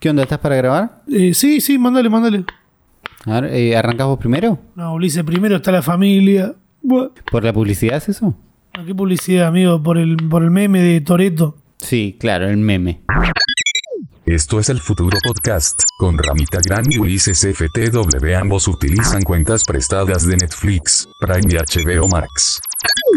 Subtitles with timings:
[0.00, 0.22] ¿Qué onda?
[0.22, 1.02] ¿Estás para grabar?
[1.10, 2.44] Eh, sí, sí, mándale, mándale.
[3.24, 4.58] A ver, eh, ¿arrancás vos primero?
[4.76, 6.54] No, Ulises, primero está la familia.
[6.82, 7.08] Buah.
[7.30, 8.36] ¿Por la publicidad es eso?
[8.76, 9.82] No, ¿Qué publicidad, amigo?
[9.82, 11.56] Por el, por el meme de Toreto.
[11.78, 13.02] Sí, claro, el meme.
[14.24, 18.36] Esto es el Futuro Podcast, con Ramita Gran y Ulises FTW.
[18.38, 22.60] Ambos utilizan cuentas prestadas de Netflix, Prime y HBO Max.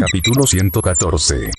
[0.00, 1.50] Capítulo 114.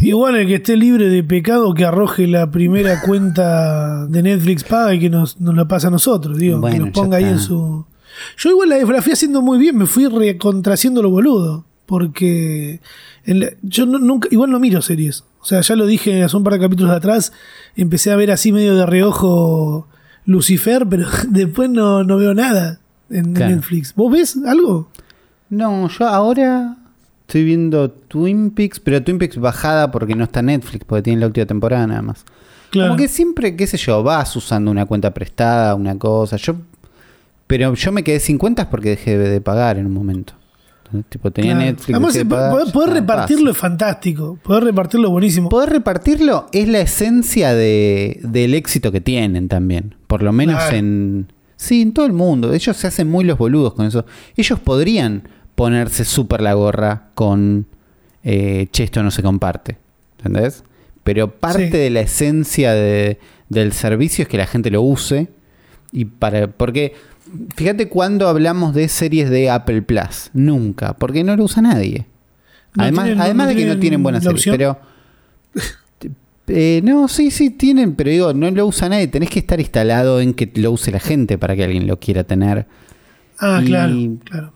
[0.00, 4.94] Igual el que esté libre de pecado que arroje la primera cuenta de Netflix paga
[4.94, 6.60] y que nos, nos la pasa a nosotros, digo.
[6.60, 7.84] Bueno, que nos ponga ahí en su.
[8.36, 11.64] Yo igual la, la fui haciendo muy bien, me fui recontraciendo lo boludo.
[11.86, 12.80] Porque
[13.26, 15.24] la- yo no- nunca, igual no miro series.
[15.40, 17.32] O sea, ya lo dije hace un par de capítulos de atrás.
[17.76, 19.86] Empecé a ver así medio de reojo
[20.24, 22.80] Lucifer, pero después no, no veo nada
[23.10, 23.54] en Claro.
[23.54, 23.94] Netflix.
[23.94, 24.88] ¿Vos ves algo?
[25.50, 26.76] No, yo ahora
[27.26, 31.26] estoy viendo Twin Peaks, pero Twin Peaks bajada porque no está Netflix, porque tiene la
[31.26, 32.24] última temporada nada más.
[32.70, 32.90] Claro.
[32.90, 36.36] Como que siempre, qué sé yo, vas usando una cuenta prestada, una cosa.
[36.36, 36.56] Yo,
[37.46, 40.34] pero yo me quedé sin cuentas porque dejé de pagar en un momento.
[41.08, 41.66] Tipo, tenía Claro.
[41.70, 41.90] Netflix.
[41.94, 44.38] Además, de pagar, poder, repartirlo es fantástico.
[44.42, 45.48] Poder repartirlo es buenísimo.
[45.48, 49.96] Poder repartirlo es la esencia de, del éxito que tienen también.
[50.06, 50.76] Por lo menos Claro.
[50.76, 51.32] en.
[51.56, 52.52] Sí, en todo el mundo.
[52.52, 54.04] Ellos se hacen muy los boludos con eso.
[54.36, 55.22] Ellos podrían
[55.54, 57.66] ponerse súper la gorra con.
[58.22, 59.76] Eh, che, esto no se comparte.
[60.18, 60.64] ¿Entendés?
[61.02, 61.70] Pero parte Sí.
[61.78, 63.18] de la esencia de-
[63.50, 65.28] del servicio es que la gente lo use.
[65.92, 66.46] Y para.
[66.48, 66.94] Porque.
[67.56, 70.30] Fíjate cuando hablamos de series de Apple Plus.
[70.34, 70.94] Nunca.
[70.94, 72.06] Porque no lo usa nadie.
[72.76, 74.38] No además tienen- además no de que no tienen buenas series.
[74.40, 74.56] opción.
[74.56, 74.78] Pero.
[76.46, 79.06] Eh, no, sí, sí, tienen, pero digo, no lo usa nadie.
[79.08, 82.22] Tenés que estar instalado en que lo use la gente para que alguien lo quiera
[82.24, 82.66] tener.
[83.38, 83.94] Ah, Y- claro,
[84.24, 84.52] claro.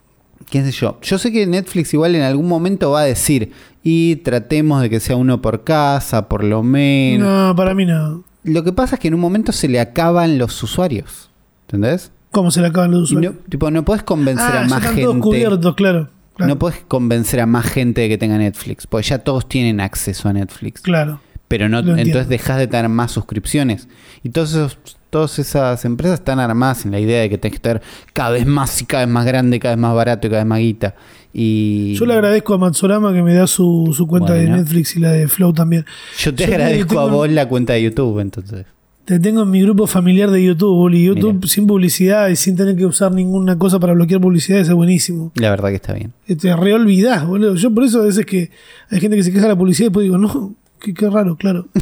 [0.50, 0.98] ¿Qué sé yo?
[1.02, 5.00] Yo sé que Netflix igual en algún momento va a decir, y tratemos de que
[5.00, 7.28] sea uno por casa, por lo menos.
[7.28, 8.24] No, para mí no.
[8.44, 11.30] Lo que pasa es que en un momento se le acaban los usuarios.
[11.66, 12.12] ¿Entendés?
[12.30, 13.44] ¿Cómo se le acaban los Y no, usuarios?
[13.50, 15.02] tipo, no puedes convencer ah, a más están gente.
[15.02, 16.08] todos cubiertos, claro.
[16.36, 16.54] Claro.
[16.54, 20.28] No puedes convencer a más gente de que tenga Netflix, porque ya todos tienen acceso
[20.28, 20.80] a Netflix.
[20.80, 21.20] claro.
[21.48, 23.88] Pero no, entonces dejas de tener más suscripciones.
[24.22, 24.78] Y todos esos-
[25.10, 27.82] todas esas empresas están armadas en la idea de que tenés que estar
[28.12, 30.48] cada vez más y cada vez más grande, cada vez más barato y cada vez
[30.48, 30.94] más guita.
[31.32, 34.52] Y Yo le agradezco a Matsurama que me da su, su cuenta Bueno.
[34.56, 35.84] de Netflix y la de Flow también.
[36.18, 38.66] yo te yo agradezco tengo- a vos la cuenta de YouTube, entonces.
[39.04, 41.04] Te tengo en mi grupo familiar de YouTube, Uli.
[41.04, 45.32] YouTube sin publicidad y sin tener que usar ninguna cosa para bloquear publicidad, es buenísimo.
[45.36, 46.12] La verdad que está bien.
[46.26, 47.54] Te reolvidás, boludo.
[47.54, 48.50] Yo por eso a veces que
[48.90, 51.36] hay gente que se queja de la publicidad y después digo, no, qué, qué raro,
[51.36, 51.66] claro.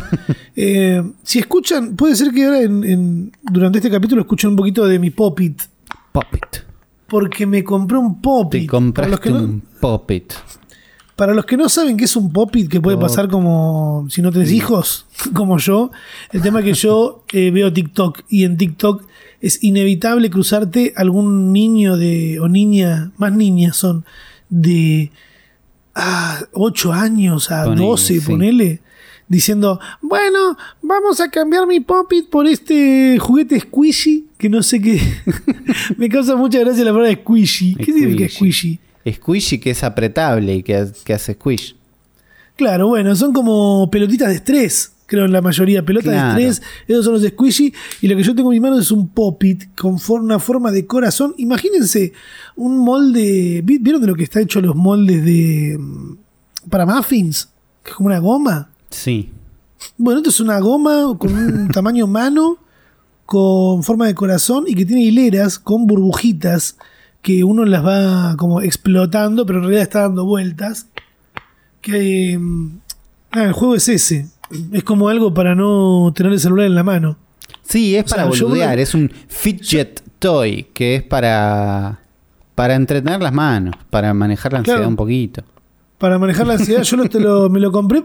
[0.58, 4.86] Eh, si escuchan, puede ser que ahora en- en- durante este capítulo escuchen un poquito
[4.86, 5.60] de mi Popit.
[6.12, 6.62] Pop it.
[7.06, 8.62] Porque me compré un Popit.
[8.62, 10.32] Te compraste que no, un Pop it.
[11.14, 13.02] para los que no saben qué es un Popit, que puede Pop.
[13.06, 15.90] pasar como si no tenés hijos, como yo,
[16.32, 19.04] el tema es que yo eh, veo TikTok y en TikTok
[19.42, 24.06] es inevitable cruzarte algún niño de o niña, más niñas son,
[24.48, 25.12] de
[25.94, 28.26] ah, 8 años a Ponele, 12, sí.
[28.26, 28.80] ponele,
[29.28, 35.00] diciendo, bueno, vamos a cambiar mi Popit por este juguete squishy, que no sé qué.
[35.96, 37.74] Me causa mucha gracia la palabra squishy.
[37.74, 38.78] ¿Qué significa Squishy.
[39.12, 39.58] squishy?
[39.58, 41.74] Que es apretable y que, que hace squish.
[42.56, 46.38] Claro, bueno, son como pelotitas de estrés, creo en la mayoría, pelotas Claro.
[46.40, 48.90] de estrés, esos son los squishy, y lo que yo tengo en mis manos es
[48.90, 51.34] un pop-it con for- una forma de corazón.
[51.36, 52.14] Imagínense
[52.54, 56.16] un molde, ¿vi- ¿vieron de lo que está hecho los moldes de mm,
[56.70, 57.48] para muffins?
[57.82, 58.70] Que es como una goma.
[58.96, 59.30] Sí.
[59.98, 62.58] Bueno, esto es una goma con un tamaño mano,
[63.26, 66.76] con forma de corazón y que tiene hileras con burbujitas
[67.22, 70.86] que uno las va como explotando, pero en realidad está dando vueltas.
[71.80, 72.38] Que
[73.32, 74.28] nada, el juego es ese.
[74.72, 77.16] Es como algo para no tener el celular en la mano.
[77.62, 82.00] Sí, es O sea, para yo boludear, es un fidget toy que es para
[82.54, 84.88] para entretener las manos, para manejar la ansiedad Claro.
[84.88, 85.42] un poquito.
[85.98, 88.02] Para manejar la ansiedad, yo lo- te lo- me lo compré.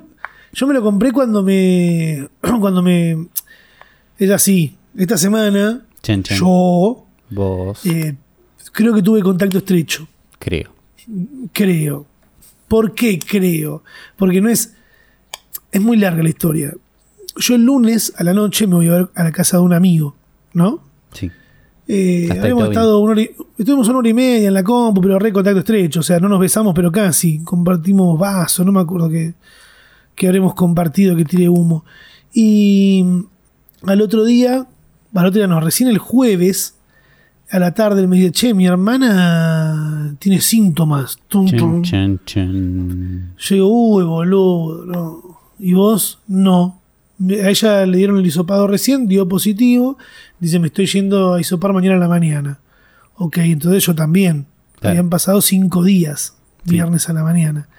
[0.53, 2.27] Yo me lo compré cuando me.
[2.59, 3.27] Cuando me.
[4.17, 4.75] Es así.
[4.97, 5.85] Esta semana.
[6.35, 7.05] Yo.
[7.29, 8.15] Vos, eh,
[8.73, 10.07] creo que tuve contacto estrecho.
[10.39, 10.71] creo.
[11.53, 12.05] Creo.
[12.67, 13.83] ¿Por qué creo?
[14.17, 14.73] Porque no es.
[15.71, 16.73] Es muy larga la historia.
[17.37, 19.73] Yo el lunes a la noche me voy a ver a la casa de un
[19.73, 20.15] amigo,
[20.53, 20.81] ¿no?
[21.13, 21.31] Sí.
[21.87, 25.17] Eh, habíamos estado una hora y- estuvimos una hora y media en la compu, pero
[25.17, 26.01] re contacto estrecho.
[26.01, 27.39] O sea, no nos besamos, pero casi.
[27.43, 29.33] Compartimos vasos, no me acuerdo que,
[30.21, 31.83] que habremos compartido, que tire humo.
[32.31, 33.03] Y
[33.87, 34.67] al otro día,
[35.15, 36.75] al otro día no, recién el jueves,
[37.49, 41.17] a la tarde, me dice, che, mi hermana tiene síntomas.
[41.27, 41.81] Tum, tum.
[41.81, 43.33] Chan, chan, chan.
[43.35, 45.39] Yo digo, uy, boludo, no.
[45.57, 46.19] ¿Y vos?
[46.27, 46.79] No,
[47.19, 49.97] A ella le dieron el hisopado recién, dio positivo.
[50.39, 52.59] Dice, me estoy yendo a hisopar mañana a la mañana.
[53.15, 54.45] Ok, entonces yo también.
[54.79, 54.91] Claro.
[54.91, 57.69] Habían pasado cinco días, viernes a la mañana.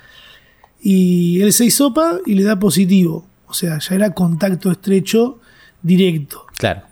[0.82, 3.25] Y él se hisopa y le da positivo.
[3.46, 5.38] O sea, ya era contacto estrecho
[5.82, 6.44] directo.
[6.58, 6.82] Claro.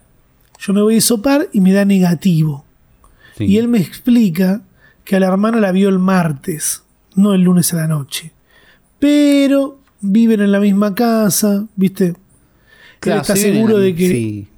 [0.58, 2.64] Yo me voy a hisopar y me da negativo.
[3.36, 3.44] Sí.
[3.46, 4.62] Y él me explica
[5.04, 6.82] que a la hermana la vio el martes,
[7.16, 8.32] no el lunes a la noche.
[8.98, 12.14] Pero viven en la misma casa, ¿viste?
[13.00, 14.48] Claro, él está sí, seguro de que Sí.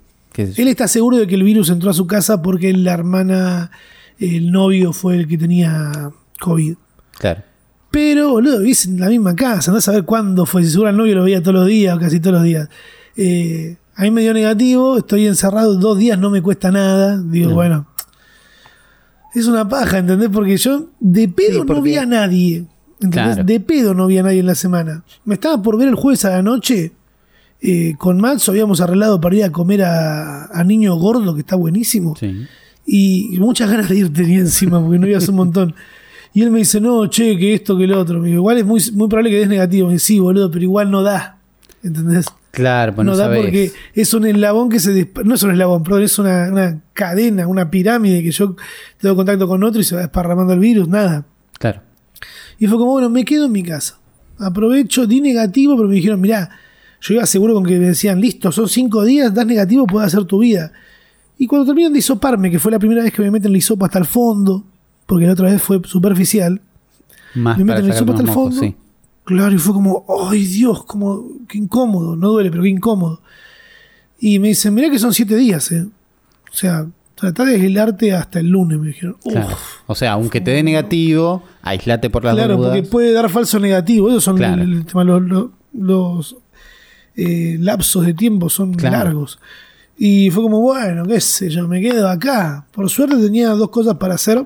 [0.61, 3.71] él está seguro de que el virus entró a su casa porque la hermana,
[4.19, 6.75] el novio fue el que tenía COVID.
[7.19, 7.43] Claro.
[7.93, 10.97] Pero, boludo, vivís en la misma casa, no a saber cuándo fue, si seguro el
[10.97, 12.69] novio lo veía todos los días o casi todos los días.
[13.17, 17.23] Eh, a mí me dio negativo, estoy encerrado dos días, no me cuesta nada.
[17.23, 17.55] Digo, No.
[17.55, 17.87] bueno,
[19.35, 20.31] es una paja, ¿entendés?
[20.33, 22.65] Porque yo de pedo no vi a nadie.
[23.01, 23.35] ¿entendés?
[23.35, 23.45] Claro.
[23.45, 25.05] De pedo no vi a nadie en la semana.
[25.25, 26.93] Me estaba por ver el jueves a la noche.
[27.61, 31.55] eh, con Max habíamos arreglado para ir a comer a, a Niño Gordo, que está
[31.55, 32.45] buenísimo Sí.
[32.87, 35.75] y, y muchas ganas de ir tenía encima porque no iba hace un montón.
[36.35, 38.19] Y él me dice, no, che, que esto, que lo otro.
[38.19, 39.89] Me digo, igual es muy, muy probable que des negativo.
[39.89, 41.39] Me dice, sí, boludo, pero igual no da.
[41.83, 42.27] ¿Entendés?
[42.53, 43.43] Claro, pues no, no, da sabés.
[43.43, 45.11] porque es un eslabón que se...
[45.25, 48.57] No es un eslabón, perdón, es una, una cadena, una pirámide que yo
[48.99, 51.25] tengo contacto con otro y se va desparramando el virus, nada.
[51.59, 51.81] Claro.
[52.59, 53.99] Y fue como, bueno, me quedo en mi casa.
[54.39, 56.51] Aprovecho, di negativo, pero me dijeron, mirá,
[57.01, 60.25] yo iba seguro con que me decían, listo, son cinco días, das negativo, puedes hacer
[60.25, 60.73] tu vida.
[61.39, 63.85] Y cuando terminan de hisoparme, que fue la primera vez que me meten el hisopo
[63.85, 64.65] hasta el fondo,
[65.13, 66.61] porque la otra vez fue superficial,
[67.35, 68.61] Más me meten el hasta el mocos, fondo.
[68.61, 68.75] sí.
[69.25, 70.85] Claro, y fue como, ¡ay Dios!
[70.85, 73.21] Como, qué incómodo, no duele, pero qué incómodo.
[74.19, 75.87] Y me dicen, mirá que son siete días, ¿eh?
[76.53, 79.17] O sea, tratá de aislarte hasta el lunes, me dijeron.
[79.25, 79.33] Uf.
[79.33, 79.57] Claro.
[79.87, 82.71] O sea, aunque te dé negativo, aislate por las Claro, dudas.
[82.77, 84.09] porque puede dar falso negativo.
[84.09, 84.63] Esos son Claro.
[84.63, 86.37] el- el tema, los, los- los,
[87.17, 88.97] eh, lapsos de tiempo son Claro.
[89.05, 89.39] largos.
[89.97, 92.67] Y fue como, bueno, qué sé yo, me quedo acá.
[92.73, 94.45] Por suerte tenía dos cosas para hacer.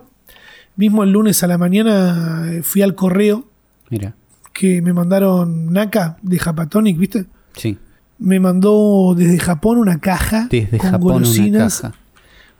[0.77, 3.49] Mismo el lunes a la mañana eh, fui al correo
[3.91, 4.15] Mira.
[4.53, 7.27] que me mandaron Naka de Japatonic, ¿viste?
[7.55, 7.79] Sí.
[8.19, 12.03] Me mandó desde Japón una caja Desde con Japón golosinas, una caja.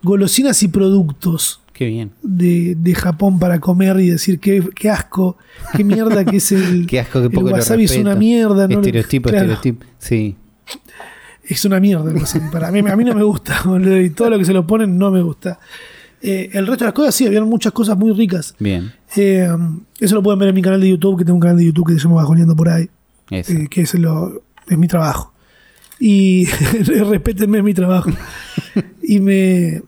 [0.03, 2.11] golosinas y productos Qué bien.
[2.23, 5.37] de, de Japón para comer y decir qué, qué asco,
[5.75, 8.09] qué mierda que es el, Qué asco, qué el poco lo wasabi es respeto.
[8.09, 8.67] una mierda.
[8.67, 9.57] no Estereotipo, claro.
[9.99, 10.35] Sí.
[11.43, 12.49] Es una mierda el.
[12.51, 13.61] Para mí, a mí no me gusta.
[14.03, 15.59] Y todo lo que se lo ponen no me gusta.
[16.21, 18.55] Eh, el resto de las cosas sí, habían muchas cosas muy ricas.
[18.59, 18.91] Bien.
[19.15, 19.49] Eh,
[19.99, 21.87] eso lo pueden ver en mi canal de YouTube, que tengo un canal de YouTube
[21.87, 22.89] que se llama Bajoneando por ahí.
[23.29, 25.33] Eh, que es, lo, es mi trabajo.
[25.99, 26.45] Y
[26.85, 28.09] respétenme mi trabajo.
[29.03, 29.81] y me,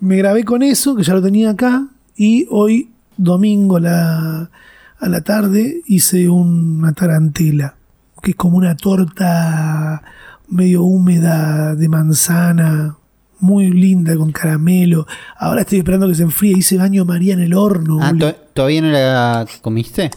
[0.00, 1.86] me grabé con eso, que ya lo tenía acá,
[2.16, 4.50] y hoy, domingo a la,
[4.98, 7.76] a la tarde, hice una tarantela,
[8.22, 10.02] que es como una torta
[10.48, 12.96] medio húmeda de manzana,
[13.40, 15.06] muy linda, con caramelo.
[15.38, 17.98] Ahora estoy esperando que se enfríe, hice baño María en el horno.
[18.02, 18.32] Ah, boludo.
[18.32, 20.10] ¿to- ¿todavía no la comiste?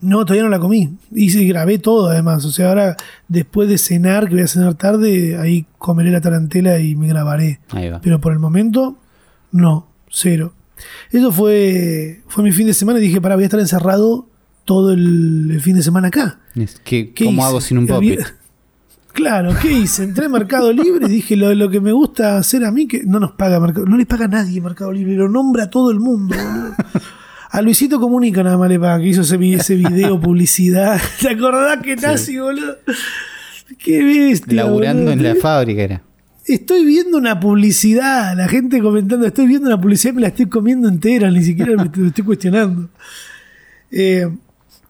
[0.00, 0.96] No, todavía no la comí.
[1.14, 2.44] Hice y grabé todo además.
[2.44, 2.96] O sea, ahora
[3.28, 7.60] después de cenar, que voy a cenar tarde, ahí comeré la tarantela y me grabaré.
[7.70, 8.00] Ahí va.
[8.02, 8.98] Pero por el momento,
[9.52, 10.52] no, cero.
[11.10, 14.28] Eso fue, fue mi fin de semana y dije, para, voy a estar encerrado
[14.66, 16.40] todo el, el fin de semana acá.
[16.54, 17.48] Es que, ¿Qué ¿Cómo hice?
[17.48, 18.18] hago sin un vi-
[19.16, 20.04] Claro, ¿qué hice?
[20.04, 23.02] Entré a Mercado Libre y dije lo, lo que me gusta hacer a mí, que
[23.04, 25.90] no nos paga Mercado no le paga a nadie Mercado Libre, lo nombra a todo
[25.90, 26.74] el mundo, boludo.
[27.48, 31.00] A Luisito Comunica nada más le paga, que hizo ese, ese video, publicidad.
[31.22, 32.76] ¿Te acordás que nazi, boludo?
[33.78, 34.64] Qué bestia.
[34.64, 35.12] Laburando boludo.
[35.12, 36.02] en la fábrica era.
[36.44, 40.46] Estoy viendo una publicidad, la gente comentando, estoy viendo una publicidad y me la estoy
[40.46, 42.90] comiendo entera, ni siquiera me estoy cuestionando.
[43.90, 44.28] Eh,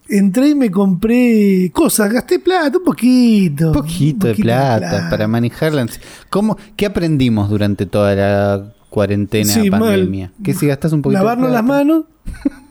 [0.08, 3.68] entré y me compré cosas, gasté plata, un poquito.
[3.68, 8.72] Un poquito de poquito plata, para manejar la ansi- ¿Cómo, ¿Qué aprendimos durante toda la
[8.90, 9.80] cuarentena, Sí, mal.
[9.80, 10.32] pandemia?
[10.42, 12.04] Que si gastas un poquito Lavarnos de las plata, manos.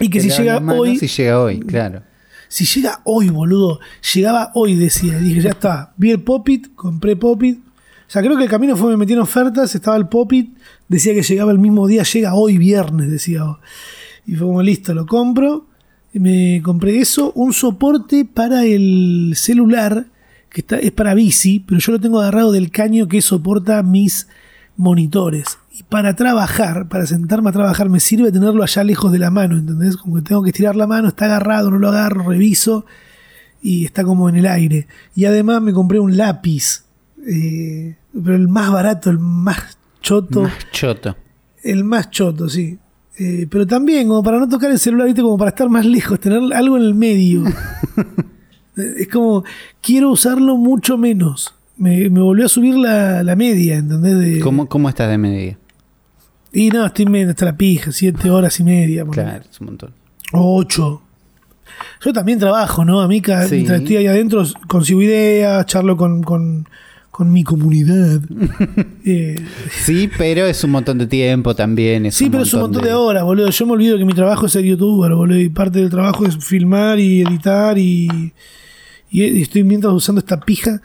[0.00, 2.02] y que si llega las manos hoy, Si llega hoy, claro.
[2.48, 3.80] si llega hoy, boludo,
[4.14, 5.18] llegaba hoy, decía.
[5.18, 5.94] Dije, ya está.
[5.96, 7.58] Vi el Popit, compré Popit.
[7.58, 10.56] O sea, creo que el camino fue, me metí en ofertas, estaba el Popit,
[10.88, 13.42] decía que llegaba el mismo día, llega hoy viernes, decía.
[14.26, 15.65] Y fue como, listo, lo compro.
[16.18, 20.06] Me compré eso, un soporte para el celular,
[20.48, 24.26] que está, es para bici, pero yo lo tengo agarrado del caño que soporta mis
[24.76, 25.58] monitores.
[25.72, 29.58] Y para trabajar, para sentarme a trabajar, me sirve tenerlo allá lejos de la mano,
[29.58, 29.96] ¿entendés?
[29.96, 32.86] Como que tengo que estirar la mano, está agarrado, no lo agarro, reviso
[33.60, 34.86] y está como en el aire.
[35.14, 36.84] Y además me compré un lápiz,
[37.26, 40.42] eh, pero el más barato, el más choto.
[40.42, 41.16] Más choto.
[41.62, 42.78] El más choto, sí.
[43.18, 45.22] Eh, pero también, como para no tocar el celular, ¿viste?
[45.22, 47.42] Como para estar más lejos, tener algo en el medio.
[48.78, 49.42] Eh, Es como,
[49.80, 51.54] quiero usarlo mucho menos.
[51.78, 54.18] Me, me volvió a subir la, la media, ¿entendés?
[54.18, 55.56] De- ¿Cómo, ¿Cómo estás de medida?
[56.52, 59.06] Y no, estoy medio hasta la pija, siete horas y media.
[59.06, 59.92] Claro, es un montón.
[60.34, 61.00] O ocho.
[62.04, 63.00] Yo también trabajo, ¿no?
[63.00, 63.54] A mí, cada- Sí.
[63.56, 66.68] mientras estoy ahí adentro, consigo ideas, charlo con, con,
[67.16, 68.20] con mi comunidad.
[69.08, 69.36] Eh,
[69.70, 72.04] Sí, pero es un montón de tiempo también.
[72.06, 73.48] Es sí, pero es un montón de horas, boludo.
[73.48, 75.38] Yo me olvido que mi trabajo es ser youtuber, boludo.
[75.38, 78.34] Y parte del trabajo es filmar y editar y,
[79.10, 80.82] y estoy mientras usando esta pija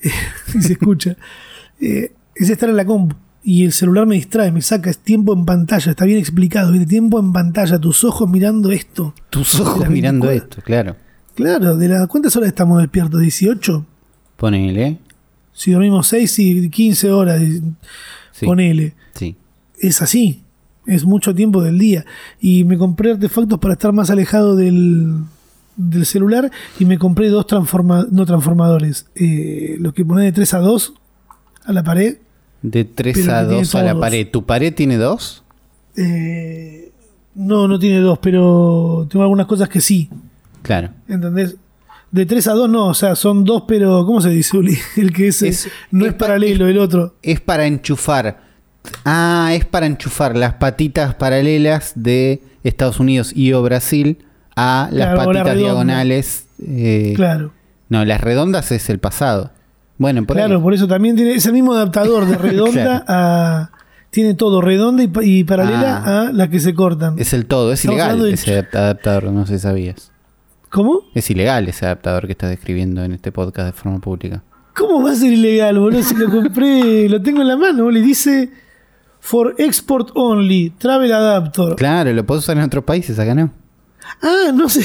[0.54, 1.16] y se escucha.
[1.80, 3.16] Eh, es estar en la compu.
[3.42, 6.86] Y el celular me distrae, me saca, es tiempo en pantalla, está bien explicado, ¿viste?
[6.86, 9.12] tiempo en pantalla, tus ojos mirando esto.
[9.28, 10.36] Tus ojos mirando 24.
[10.36, 10.96] esto, claro.
[11.34, 13.20] Claro, de las ¿cuántas horas estamos despiertos?
[13.20, 13.84] ¿18?
[14.36, 14.98] Ponele.
[15.54, 17.40] Si dormimos 6 y 15 horas,
[18.32, 18.44] Sí.
[18.46, 18.94] ponele.
[19.14, 19.36] Sí.
[19.80, 20.42] Es así,
[20.86, 22.04] es mucho tiempo del día.
[22.40, 25.14] Y me compré artefactos para estar más alejado del,
[25.76, 29.06] del celular y me compré dos transforma no transformadores.
[29.14, 30.94] Eh, los que ponen de 3 a 2
[31.64, 32.18] a la pared.
[32.62, 34.28] De 3 Pero a que tiene 2 a la pared.
[34.30, 35.42] ¿Tu pared tiene dos?
[35.96, 36.90] Eh,
[37.34, 40.08] no, no tiene dos, pero tengo algunas cosas que sí.
[40.62, 40.90] Claro.
[41.08, 41.56] ¿Entendés?
[42.14, 44.78] De 3 a 2 no, o sea, son dos, pero ¿cómo se dice, Uli?
[44.96, 47.16] El que es, Es- no es es, pa- paralelo, el otro.
[47.22, 48.40] Es para enchufar.
[49.04, 54.18] Ah, es para enchufar las patitas paralelas de Estados Unidos y o Brasil
[54.54, 56.46] a las Claro, o la patitas diagonales.
[56.64, 57.52] eh, Claro.
[57.88, 59.50] No, las redondas es el pasado.
[59.98, 60.44] Bueno, por ahí.
[60.44, 63.04] Claro, por eso también tiene es el mismo adaptador de redonda Claro.
[63.08, 63.70] a.
[64.10, 66.26] Tiene todo, redonda y, y paralela Ah.
[66.28, 67.18] a las que se cortan.
[67.18, 67.72] Es el todo.
[67.72, 70.12] Es Estamos ilegal ese adap- adaptador, no sé si sabías.
[70.74, 71.02] ¿Cómo?
[71.14, 74.42] Es ilegal ese adaptador que estás describiendo en este podcast de forma pública.
[74.74, 76.02] ¿Cómo va a ser ilegal, boludo?
[76.02, 78.00] Si lo compré, lo tengo en la mano, boludo.
[78.00, 78.50] y Dice
[79.20, 81.76] For Export Only, Travel Adapter.
[81.76, 83.52] Claro, lo puedes usar en otros países, acá no.
[84.20, 84.84] Ah, no sé.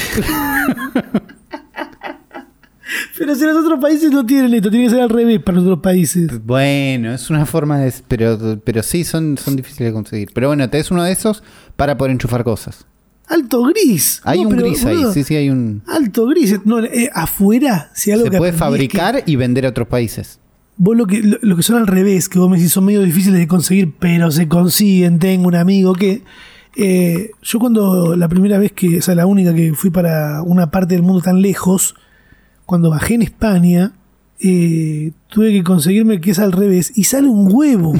[3.18, 5.64] Pero si los otros países no tienen esto, tiene que ser al revés para los
[5.64, 6.30] otros países.
[6.46, 7.92] Bueno, es una forma de...
[8.06, 10.30] Pero, pero sí, son, son difíciles de conseguir.
[10.32, 11.42] Pero bueno, te es uno de esos
[11.74, 12.86] para poder enchufar cosas.
[13.30, 14.20] Alto gris.
[14.24, 15.82] Hay No, un pero, gris ahí, boludo, sí, sí, hay un...
[15.86, 16.58] Alto gris.
[16.64, 19.70] No, eh, afuera, si algo Se que puede aprendí es que fabricar y vender a
[19.70, 20.40] otros países.
[20.76, 23.02] Vos lo que, lo, lo que son al revés, que vos me decís son medio
[23.02, 25.18] difíciles de conseguir, pero se consiguen.
[25.18, 26.22] Tengo un amigo que.
[26.76, 30.70] eh, yo cuando la primera vez que, o sea, la única que fui para una
[30.70, 31.94] parte del mundo tan lejos,
[32.66, 33.92] cuando bajé en España,
[34.40, 37.92] eh, tuve que conseguirme que es al revés y sale un huevo.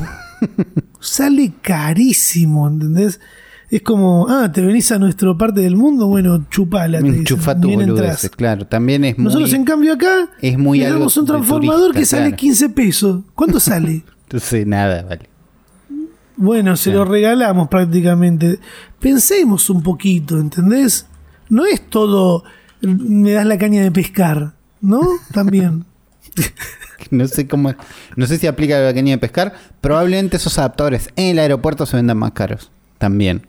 [1.01, 3.21] sale carísimo, ¿entendés?
[3.71, 7.01] Es como, ah, te venís a nuestra parte del mundo, bueno, chupala.
[7.01, 8.67] te tu boludeces, claro.
[8.67, 9.27] También es muy...
[9.27, 12.37] Nosotros en cambio acá es muy algo un transformador turista, que sale claro.
[12.37, 13.23] 15 pesos.
[13.35, 14.03] ¿Cuánto sale?
[14.33, 15.29] No sé nada, vale.
[16.37, 17.05] Bueno, se Claro.
[17.05, 18.59] lo regalamos prácticamente.
[18.99, 21.07] Pensemos un poquito, ¿entendés?
[21.49, 22.43] No es todo
[22.83, 25.01] me das la caña de pescar, ¿no?
[25.33, 25.85] También.
[27.11, 27.75] No sé cómo...
[28.17, 29.55] No sé si aplica la caña de pescar.
[29.81, 32.71] Probablemente esos adaptadores en el aeropuerto se vendan más caros.
[32.99, 33.47] También.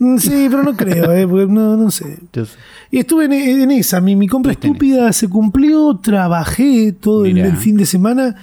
[0.00, 1.28] Mm, Sí, pero no creo, ¿eh?
[1.28, 2.18] Porque no, no sé.
[2.90, 7.56] Y estuve en, en esa, mi, mi compra en estúpida se cumplió, trabajé todo el,
[7.56, 8.34] fin de semana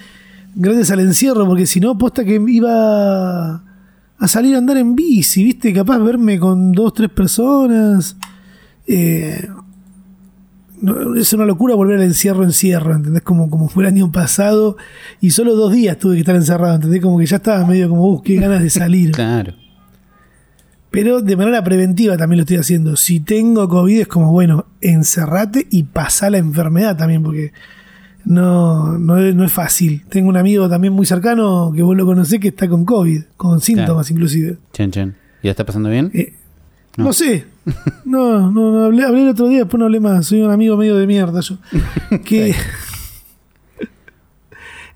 [0.56, 3.56] gracias al encierro, porque si no, posta que iba
[4.20, 5.74] a salir a andar en bici, ¿viste?
[5.74, 8.16] Capaz verme con dos, tres personas.
[8.86, 9.48] Eh,
[10.80, 13.24] no, es una locura volver al encierro, encierro, ¿entendés?
[13.24, 14.78] Como, como fue el año pasado
[15.22, 17.02] y solo dos días tuve que estar encerrado, ¿entendés?
[17.02, 19.12] Como que ya estaba medio como, uh, qué ganas de salir.
[19.14, 19.54] claro.
[20.90, 22.96] Pero de manera preventiva también lo estoy haciendo.
[22.96, 27.52] Si tengo COVID es como, bueno, encerrate y pasá la enfermedad también, porque
[28.26, 30.04] no, no, es, no es fácil.
[30.10, 33.60] Tengo un amigo también muy cercano que vos lo conocés que está con COVID, con
[33.62, 34.58] síntomas inclusive.
[34.74, 35.16] Chen, chen.
[35.44, 36.10] ¿Ya está pasando bien?
[36.14, 36.34] Eh,
[36.98, 37.06] No.
[37.06, 37.14] no.
[37.14, 37.46] sé.
[38.06, 40.26] No, no, no, hablé, hablé el otro día, después no hablé más.
[40.28, 41.58] Soy un amigo medio de mierda yo.
[42.24, 42.56] Que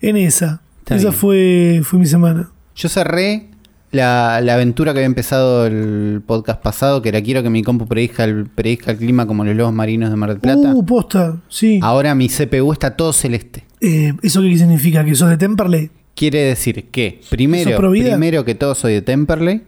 [0.02, 0.62] en esa.
[0.80, 1.20] Está esa bien.
[1.20, 2.50] fue, fue mi semana.
[2.76, 3.50] Yo cerré
[3.92, 7.88] la, la aventura que había empezado el podcast pasado, que era quiero que mi compu
[7.88, 10.74] predizca el, predizca el clima como los lobos marinos de Mar del Plata.
[10.74, 11.80] Uh, posta, sí.
[11.82, 13.66] Ahora mi CPU está todo celeste.
[13.82, 15.04] Eh, ¿Eso qué significa?
[15.04, 15.90] ¿Que sos de Temperley?
[16.16, 19.64] Quiere decir que, ¿Sos primero, primero que todo soy de Temperley,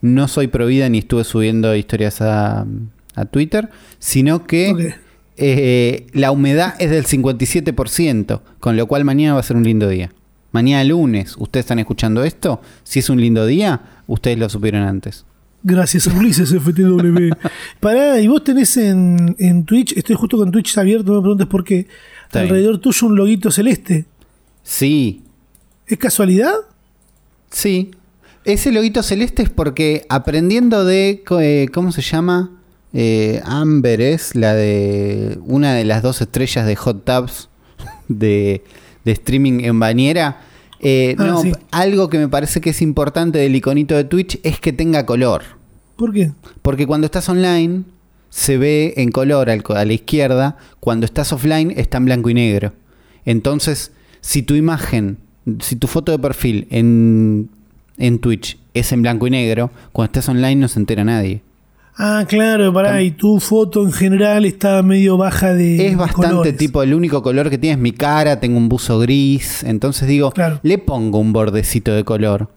[0.00, 2.66] no soy pro vida ni estuve subiendo historias a,
[3.14, 3.68] a Twitter,
[3.98, 4.94] sino que
[5.36, 9.88] eh, la humedad es del 57%, con lo cual mañana va a ser un lindo
[9.88, 10.10] día.
[10.52, 15.24] Mañana lunes, ustedes están escuchando esto, si es un lindo día, ustedes lo supieron antes.
[15.62, 17.30] Gracias a Ulises FTW.
[17.80, 21.46] Pará, y vos tenés en, en Twitch, estoy justo con Twitch abierto, no me preguntes
[21.48, 21.86] por qué.
[22.26, 22.54] Está bien.
[22.54, 24.06] Alrededor tuyo un loguito celeste.
[24.62, 25.22] Sí,
[25.86, 26.54] ¿Es casualidad?
[27.50, 27.90] sí.
[28.44, 32.50] Ese loguito celeste es porque aprendiendo de, eh, ¿cómo se llama?
[32.94, 37.50] Eh, Amber es la de una de las dos estrellas de Hot Tubs
[38.08, 38.64] de,
[39.08, 40.40] de streaming en bañera.
[40.80, 41.52] Eh, Ah, no, sí.
[41.70, 45.42] algo que me parece que es importante del iconito de Twitch es que tenga color.
[45.96, 46.30] ¿Por qué?
[46.62, 47.82] Porque cuando estás online
[48.30, 52.74] se ve en color a la izquierda, cuando estás offline está en blanco y negro.
[53.24, 55.18] Entonces, si tu imagen,
[55.60, 57.48] si tu foto de perfil en,
[57.96, 61.40] en Twitch es en blanco y negro, cuando estás online no se entera nadie.
[62.00, 66.56] Ah, claro, pará, y tu foto en general está medio baja de Es bastante colores.
[66.56, 70.30] tipo, el único color que tiene es mi cara, tengo un buzo gris, entonces digo,
[70.30, 70.60] Claro.
[70.62, 72.50] le pongo un bordecito de color.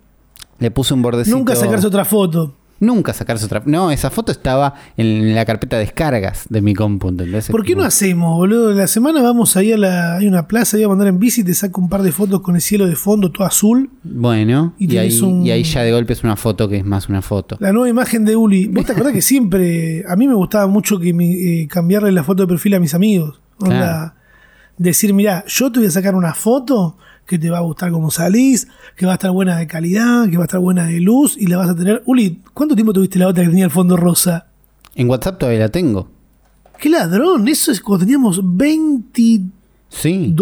[0.59, 1.35] Le puse un bordecito.
[1.35, 2.55] Nunca sacarse otra foto.
[2.81, 3.61] Nunca sacarse otra.
[3.65, 7.47] No, esa foto estaba en la carpeta de descargas de mi compu, ¿entendés?
[7.49, 8.73] ¿Por qué no hacemos, boludo?
[8.73, 10.15] La semana vamos ahí a la.
[10.17, 12.41] Hay una plaza, voy a mandar en bici y te saco un par de fotos
[12.41, 13.89] con el cielo de fondo, todo azul.
[14.03, 16.85] Bueno, Y y, ahí, un- y ahí ya de golpe es una foto que es
[16.85, 17.55] más una foto.
[17.59, 18.67] La nueva imagen de Uli.
[18.67, 20.03] ¿Vos te acordás que siempre.
[20.09, 22.93] A mí me gustaba mucho que mi- eh, cambiarle la foto de perfil a mis
[22.95, 23.39] amigos.
[23.59, 24.13] Onda, Claro.
[24.77, 26.97] Decir, mirá, yo te voy a sacar una foto
[27.31, 30.35] que te va a gustar como salís, que va a estar buena de calidad, que
[30.37, 32.03] va a estar buena de luz y la vas a tener.
[32.05, 34.47] Uli, ¿cuánto tiempo tuviste la otra que tenía el fondo rosa?
[34.95, 36.09] En WhatsApp todavía la tengo.
[36.77, 37.47] ¡Qué ladrón!
[37.47, 39.49] Eso es cuando teníamos 22.
[39.89, 40.33] Sí.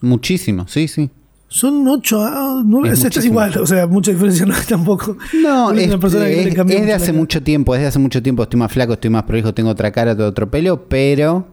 [0.00, 1.10] Muchísimo, sí, sí.
[1.48, 2.88] Son 8 a 9.
[2.88, 3.32] Es estás muchísimo.
[3.32, 5.16] igual, o sea, mucha diferencia no tampoco.
[5.42, 7.18] No, es, una persona que es- es de hace cara.
[7.18, 8.42] mucho tiempo, es de hace mucho tiempo.
[8.42, 11.46] Estoy más flaco, estoy más prolijo, tengo otra cara, todo otro pelo, pero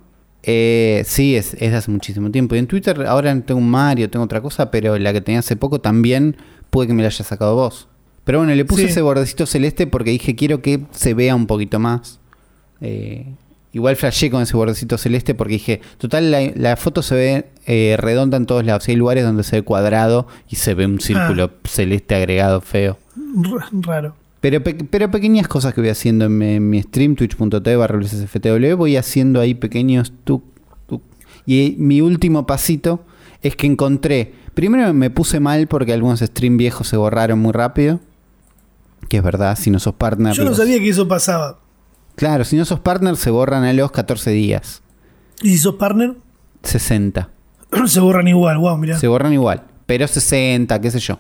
[0.45, 2.55] eh, sí, es, es de hace muchísimo tiempo.
[2.55, 5.55] Y en Twitter ahora tengo un Mario, tengo otra cosa, pero la que tenía hace
[5.55, 6.37] poco también
[6.69, 7.87] puede que me la haya sacado vos.
[8.23, 8.87] Pero bueno, le puse Sí.
[8.89, 12.19] ese bordecito celeste porque dije quiero que se vea un poquito más.
[12.81, 13.27] Eh,
[13.71, 17.95] igual flashé con ese bordecito celeste porque dije, total, la, la foto se ve eh,
[17.99, 18.87] redonda en todos lados.
[18.87, 22.97] Hay lugares donde se ve cuadrado y se ve un círculo celeste agregado feo.
[23.43, 24.15] R- Raro.
[24.45, 27.99] Pero, pe- pero pequeñas cosas que voy haciendo en mi, en mi stream, twitch.tv barra
[28.77, 30.43] voy haciendo ahí pequeños tuc,
[30.85, 31.01] tuc.
[31.47, 33.03] Y mi último pasito
[33.41, 38.01] es que encontré, primero me puse mal porque algunos stream viejos se borraron muy rápido,
[39.09, 40.33] que es verdad, si no sos partner.
[40.35, 41.57] Yo no los- sabía que eso pasaba.
[42.13, 44.83] Claro, si no sos partner se borran a los 14 días,
[45.41, 46.13] ¿Y si sos partner?
[46.61, 47.29] 60.
[47.87, 48.99] Se borran igual, wow, mirá.
[48.99, 51.17] Se borran igual, pero 60, qué sé yo.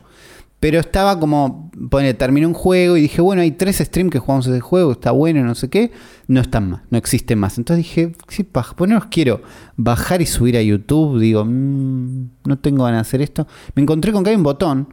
[0.65, 4.47] Pero estaba como, pone, terminé un juego y dije, bueno, hay tres streams que jugamos
[4.47, 5.91] ese juego, está bueno, no sé qué.
[6.25, 7.59] No están más, no existen más.
[7.59, 9.43] Entonces dije, sí, paja, pues no los quiero
[9.77, 11.19] bajar y subir a YouTube.
[11.19, 13.45] Digo, "Mm, no tengo ganas de hacer esto.
[13.75, 14.87] Me encontré con que hay un botón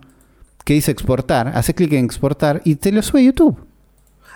[0.62, 1.48] que dice exportar.
[1.56, 3.56] Haces clic en exportar y te lo sube a YouTube.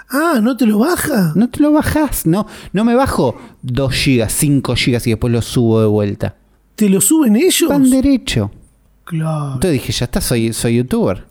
[0.09, 1.33] Ah, ¿no te lo baja?
[1.35, 5.43] No te lo bajas, no, no me bajo 2 GB, 5 GB y después lo
[5.43, 6.35] subo de vuelta.
[6.77, 7.69] ¿Te lo suben ellos?
[7.69, 8.51] Van derecho.
[9.07, 9.55] Claro.
[9.55, 11.25] Entonces dije, ya está, soy, soy youtuber.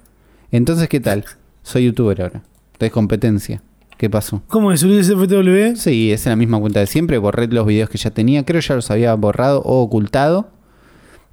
[0.52, 1.26] Entonces, ¿qué tal?
[1.62, 2.42] Soy youtuber ahora.
[2.74, 3.62] Entonces, competencia.
[3.98, 4.42] ¿Qué pasó?
[4.48, 4.84] ¿Cómo es?
[4.84, 5.76] ¿Ulises FTW?
[5.78, 7.18] Sí, es en la misma cuenta de siempre.
[7.18, 8.44] Borré los videos que ya tenía.
[8.46, 10.50] Creo ya los había borrado o ocultado.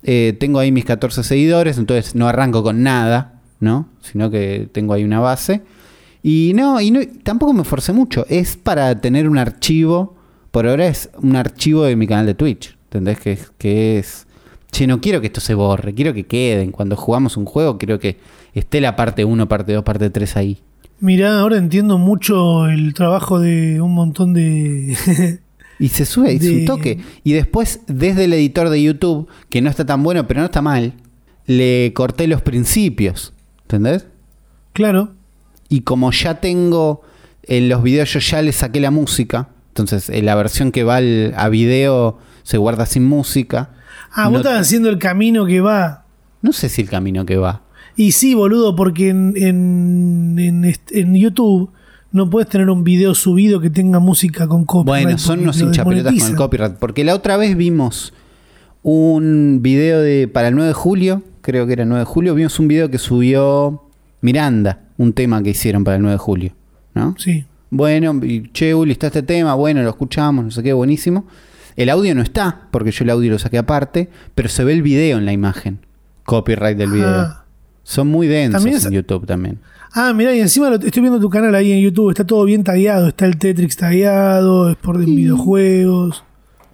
[0.04, 3.88] Eh, tengo ahí mis 14 seguidores, entonces no arranco con nada, ¿no?
[4.00, 5.62] Sino que tengo ahí una base.
[6.24, 8.26] Y no, y no, tampoco me forcé mucho.
[8.28, 10.16] Es para tener un archivo.
[10.50, 12.76] Por ahora es un archivo de mi canal de Twitch.
[12.84, 13.18] ¿Entendés?
[13.20, 14.26] Que, es- que es.
[14.72, 16.72] Che, no quiero que esto se borre, quiero que queden.
[16.72, 18.18] Cuando jugamos un juego, quiero que
[18.54, 20.58] esté la parte 1, parte 2, parte 3 ahí.
[20.98, 24.96] Mirá, ahora entiendo mucho el trabajo de un montón de...
[25.78, 27.00] Y se sube ahí De- su toque.
[27.24, 30.62] Y después, desde el editor de YouTube, que no está tan bueno, pero no está
[30.62, 30.94] mal,
[31.46, 33.32] le corté los principios.
[33.62, 34.06] ¿Entendés?
[34.72, 35.10] claro.
[35.68, 37.00] Y como ya tengo
[37.44, 39.48] en los videos, yo ya le saqué la música.
[39.68, 43.70] Entonces, en la versión que va al- a video se guarda sin música.
[44.12, 46.04] Ah, vos No- estás haciendo el camino que va.
[46.42, 47.62] No sé si el camino que va.
[47.96, 51.70] Y sí, boludo, porque en, en, en en YouTube
[52.10, 55.04] no puedes tener un video subido que tenga música con copyright.
[55.04, 56.72] Bueno, son unos lo hinchapelotas con el copyright.
[56.74, 58.12] Porque la otra vez vimos
[58.82, 62.34] un video de para el 9 de julio, creo que era el 9 de julio,
[62.34, 63.84] vimos un video que subió
[64.20, 66.52] Miranda, un tema que hicieron para el 9 de julio,
[66.94, 67.14] ¿no?
[67.18, 67.44] Sí.
[67.70, 68.20] Bueno,
[68.52, 71.24] che, Uli, está este tema, bueno, lo escuchamos, no sé qué, buenísimo.
[71.76, 74.82] El audio no está, porque yo el audio lo saqué aparte, pero se ve el
[74.82, 75.78] video en la imagen.
[76.24, 77.08] Copyright del video.
[77.08, 77.44] Ah.
[77.82, 79.58] Son muy densos es- en YouTube también.
[79.94, 82.64] Ah, mirá, y encima lo- estoy viendo tu canal ahí en YouTube, está todo bien
[82.64, 86.24] tagueado, está el Tetrix tagueado, es por videojuegos.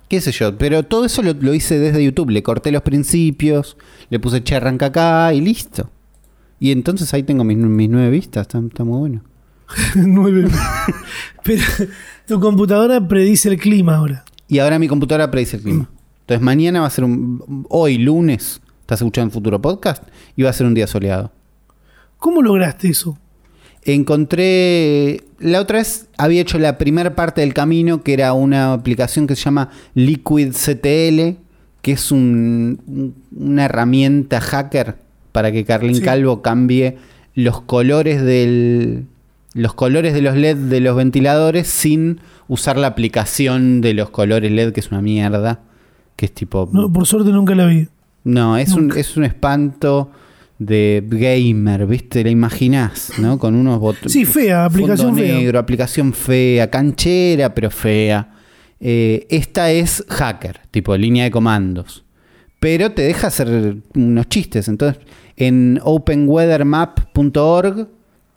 [0.09, 3.77] qué sé yo, pero todo eso lo, lo hice desde YouTube, le corté los principios,
[4.09, 5.91] le puse che arranca acá y listo.
[6.61, 9.23] Y entonces ahí tengo mis, mis nueve vistas, está, está muy bueno.
[9.97, 10.49] Nueve.
[11.45, 11.63] Pero
[12.27, 14.25] tu computadora predice el clima ahora.
[14.49, 15.91] Y ahora mi computadora predice el clima.
[16.21, 17.67] Entonces mañana va a ser un...
[17.69, 20.03] Hoy, lunes, estás escuchando el futuro podcast,
[20.37, 21.31] y va a ser un día soleado.
[22.19, 23.19] ¿Cómo lograste eso?
[23.85, 25.23] encontré.
[25.39, 29.37] La otra vez había hecho la primera parte del camino, que era una aplicación que
[29.37, 31.37] se llama Liquid CTL,
[31.83, 34.97] que es un- un- una herramienta hacker
[35.33, 36.03] para que Carlin Sí.
[36.03, 36.99] Calvo cambie
[37.35, 39.07] los colores del.
[39.55, 44.51] Los colores de los LED de los ventiladores sin usar la aplicación de los colores
[44.51, 45.61] LED, que es una mierda.
[46.17, 46.69] Que es tipo.
[46.73, 47.87] No, por suerte nunca la vi.
[48.25, 50.11] No, es un, es un espanto
[50.59, 52.25] de gamer, ¿viste?
[52.25, 53.39] La imaginás, ¿no?
[53.39, 54.13] Con unos botones.
[54.13, 55.39] Sí, fea, aplicación fea.
[55.39, 58.35] negro, aplicación fea, canchera, pero fea.
[58.81, 62.05] Eh, esta es hacker, tipo línea de comandos.
[62.59, 64.67] Pero te deja hacer unos chistes.
[64.67, 65.01] Entonces,
[65.37, 67.89] en openweathermap.org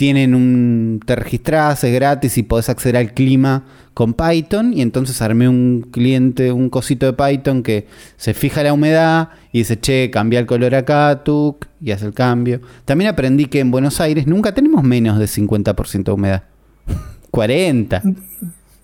[0.01, 0.99] tienen un.
[1.05, 4.73] Te registras, es gratis y podés acceder al clima con Python.
[4.73, 7.85] Y entonces armé un cliente, un cosito de Python que
[8.17, 12.13] se fija la humedad y dice, che, cambia el color acá, tuk, y hace el
[12.15, 12.61] cambio.
[12.83, 16.43] También aprendí que en Buenos Aires nunca tenemos menos de 50% de humedad.
[17.29, 18.01] 40.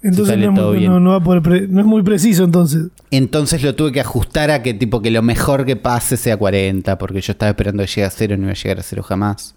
[0.04, 2.90] Entonces no, es no- no va pre- no es muy preciso entonces.
[3.10, 7.00] Entonces lo tuve que ajustar a que tipo que lo mejor que pase sea 40,
[7.00, 9.02] porque yo estaba esperando que llegue a cero y no iba a llegar a cero
[9.02, 9.56] jamás.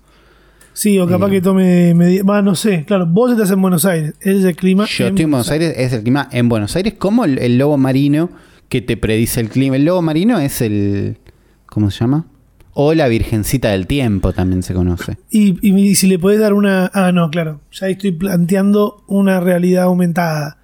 [0.81, 1.31] Sí, o capaz Eh.
[1.33, 2.85] que tome medi- Va, no sé.
[2.87, 4.15] Claro, vos estás en Buenos Aires.
[4.23, 4.87] Es el clima.
[4.87, 7.77] Yo estoy en Buenos Aires, es el clima en Buenos Aires como el, el lobo
[7.77, 8.31] marino
[8.71, 9.77] que te predice el clima.
[9.77, 11.19] El lobo marino es el...
[11.67, 12.25] ¿Cómo se llama?
[12.73, 15.19] O la virgencita del tiempo también se conoce.
[15.31, 16.91] Y, y si le podés dar una.
[16.95, 17.61] Ah, no, claro.
[17.73, 20.57] Ya estoy planteando una realidad aumentada.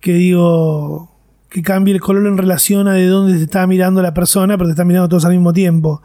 [0.00, 1.10] Que digo.
[1.50, 4.68] Que cambie el color en relación a de dónde te está mirando la persona, pero
[4.68, 6.00] te está mirando todos al mismo tiempo.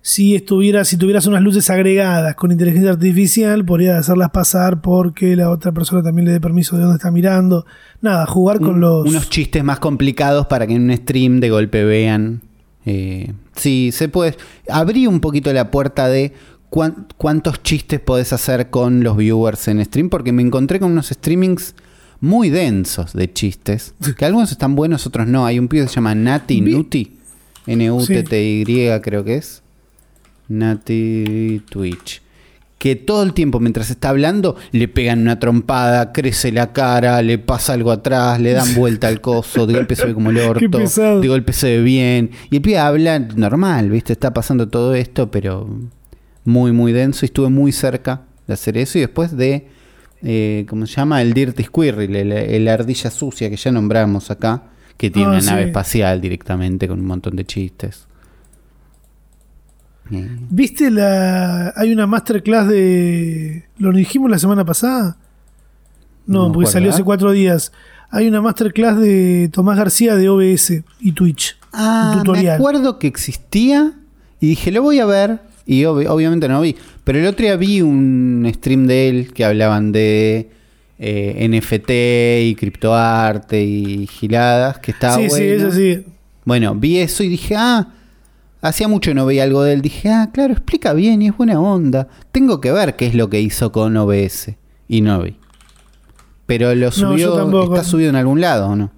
[0.00, 5.50] Si estuviera, si tuvieras unas luces agregadas con inteligencia artificial, podría hacerlas pasar porque la
[5.50, 7.66] otra persona también le dé permiso de dónde está mirando.
[8.00, 9.08] Nada, jugar con Un- los.
[9.08, 12.40] Unos chistes más complicados para que en un stream de golpe vean.
[12.86, 14.36] Eh, sí, se puede.
[14.70, 16.32] Abrí un poquito la puerta de
[16.70, 21.08] cuán- cuántos chistes podés hacer con los viewers en stream, porque me encontré con unos
[21.08, 21.74] streamings
[22.20, 23.94] muy densos de chistes.
[24.16, 25.44] Que algunos están buenos, otros no.
[25.44, 27.18] Hay un pibe que se llama Nati Nuti.
[27.66, 29.62] N-U-T-T-Y, creo que es.
[30.48, 32.22] Nati Twitch.
[32.78, 37.36] Que todo el tiempo, mientras está hablando, le pegan una trompada, crece la cara, le
[37.38, 40.78] pasa algo atrás, le dan vuelta al coso, de golpe se ve como el orto,
[41.20, 42.30] de golpe se ve bien.
[42.50, 44.12] Y el pibe habla normal, ¿viste?
[44.12, 45.68] Está pasando todo esto, pero
[46.44, 47.24] muy, muy denso.
[47.24, 48.96] Y estuve muy cerca de hacer eso.
[48.98, 49.66] Y después de,
[50.22, 51.20] eh, ¿cómo se llama?
[51.20, 54.62] El Dirty Squirrel, el, el ardilla sucia que ya nombramos acá,
[54.96, 55.46] que tiene Ah, una sí.
[55.48, 58.06] nave espacial directamente con un montón de chistes.
[60.10, 61.72] Eh, ¿Viste la.
[61.76, 63.64] Hay una masterclass de.
[63.78, 65.16] ¿Lo dijimos la semana pasada?
[66.26, 66.92] No, No me porque salió ¿eh?
[66.92, 67.72] hace cuatro días.
[68.10, 71.56] Hay una masterclass de Tomás García de OBS y Twitch.
[71.72, 72.54] Ah, un me tutorial.
[72.56, 73.92] acuerdo que existía
[74.40, 75.40] y dije, lo voy a ver.
[75.66, 76.74] Y ob- obviamente no lo vi.
[77.04, 80.48] Pero el otro día vi un stream de él que hablaban de
[80.98, 81.90] eh, NFT
[82.50, 85.36] y criptoarte y giladas, que estaba sí, bueno.
[85.36, 86.04] sí, eso sí.
[86.46, 87.88] Bueno, vi eso y dije, ah,
[88.60, 89.82] hacía mucho que no veía algo de él.
[89.82, 92.08] Dije, ah, claro, explica bien y es buena onda.
[92.32, 94.52] Tengo que ver qué es lo que hizo con OBS.
[94.88, 95.36] Y no vi.
[96.46, 97.64] Pero lo subió.
[97.64, 98.90] ¿está subido en algún lado o no?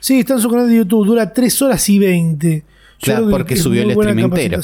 [0.00, 2.56] Sí, está en su canal de YouTube, dura 3 horas y 20.
[2.56, 2.64] Yo
[3.00, 4.60] Claro, porque subió el stream entero.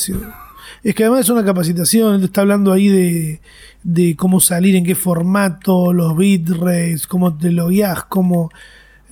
[0.83, 3.41] Es que además es una capacitación, él está hablando ahí de,
[3.83, 8.51] de cómo salir, en qué formato, los bitrates, cómo te logueás, cómo.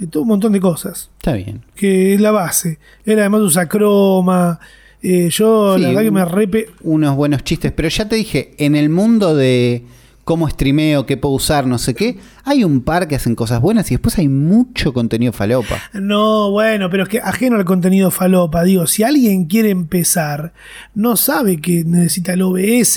[0.00, 1.10] eh, todo un montón de cosas.
[1.18, 1.64] Está bien.
[1.74, 2.78] Que es la base.
[3.04, 4.58] Él además usa croma.
[5.02, 6.66] Eh, yo, Sí, la verdad que me repe.
[6.82, 7.72] unos buenos chistes.
[7.72, 9.84] Pero ya te dije, en el mundo de
[10.24, 13.90] cómo streameo, qué puedo usar, no sé qué, hay un par que hacen cosas buenas
[13.90, 15.80] y después hay mucho contenido falopa.
[15.94, 20.52] No, bueno, pero es que ajeno al contenido falopa, digo, si alguien quiere empezar,
[20.94, 22.94] no sabe que necesita el OBS,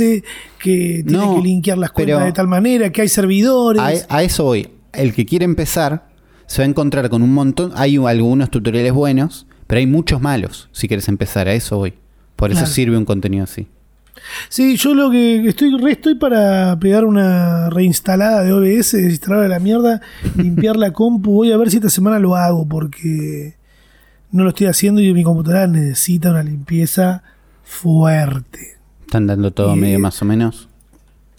[0.60, 4.06] que tiene No, que linkear las cuentas de tal manera, que hay servidores.
[4.10, 4.68] A, a eso voy.
[4.92, 6.10] El que quiere empezar
[6.48, 7.72] se va a encontrar con un montón.
[7.76, 11.48] Hay algunos tutoriales buenos, pero hay muchos malos si quieres empezar.
[11.48, 11.94] A eso voy.
[12.36, 12.74] Por eso Claro.
[12.74, 13.68] sirve un contenido así.
[14.50, 19.48] Sí, yo lo que estoy, re estoy para pegar una reinstalada de OBS, desinstalar a
[19.48, 20.02] la mierda,
[20.36, 21.32] limpiar la compu.
[21.32, 23.56] Voy a ver si esta semana lo hago porque
[24.34, 27.24] no lo estoy haciendo y mi computadora necesita una limpieza
[27.64, 28.76] fuerte.
[29.06, 30.68] Están dando todo medio más o menos.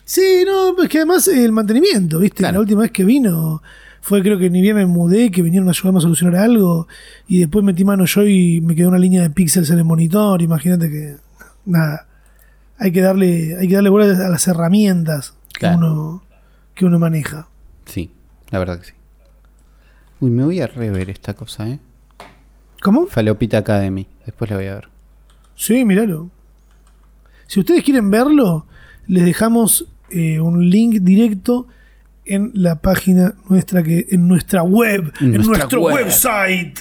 [0.07, 2.39] Sí, no, es que además el mantenimiento, ¿viste?
[2.39, 2.55] Claro.
[2.55, 3.63] La última vez que vino
[4.03, 6.89] fue creo que ni bien me mudé, que vinieron a ayudarme a solucionar algo
[7.29, 10.43] y después metí mano yo y me quedó una línea de píxeles en el monitor.
[10.43, 11.17] Imagínate que
[11.65, 12.07] nada.
[12.79, 15.79] Hay que darle hay que darle bola a las herramientas Claro.
[15.79, 16.23] que uno
[16.75, 17.47] que uno maneja.
[17.87, 18.11] Sí,
[18.51, 18.93] la verdad que sí.
[20.21, 21.79] Uy, me voy a rever esta cosa, ¿eh?
[22.83, 23.07] ¿Cómo?
[23.07, 24.07] Falopita Academy.
[24.27, 24.89] Después la voy a ver.
[25.55, 26.31] Sí, míralo.
[27.47, 28.67] Si ustedes quieren verlo,
[29.07, 31.69] les dejamos eh, un link directo
[32.25, 35.95] en la página nuestra que en nuestra web, En nuestro web.
[35.97, 36.81] website,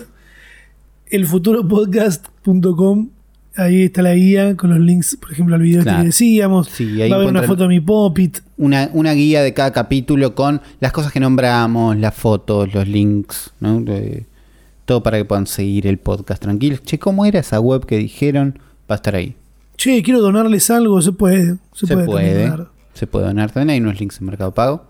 [1.10, 3.10] elfuturopodcast.com.
[3.58, 6.00] Ahí está la guía con los links, por ejemplo, al video Claro.
[6.00, 6.70] que decíamos.
[6.70, 8.38] Sí, ahí Va a haber una foto de mi popit.
[8.58, 13.52] Una, una guía de cada capítulo con las cosas que nombramos, las fotos, los links,
[13.60, 13.82] ¿no?
[13.82, 14.26] De-
[14.86, 16.82] todo para que puedan seguir el podcast tranquilos.
[16.84, 18.58] Che, ¿cómo era esa web que dijeron?
[18.90, 19.36] Va a estar ahí.
[19.78, 21.58] Che, quiero donarles algo, se puede.
[21.74, 22.06] Se, Se puede.
[22.08, 22.54] puede.
[22.94, 23.70] Se puede donar también.
[23.72, 24.86] Hay unos links en Mercado Pago.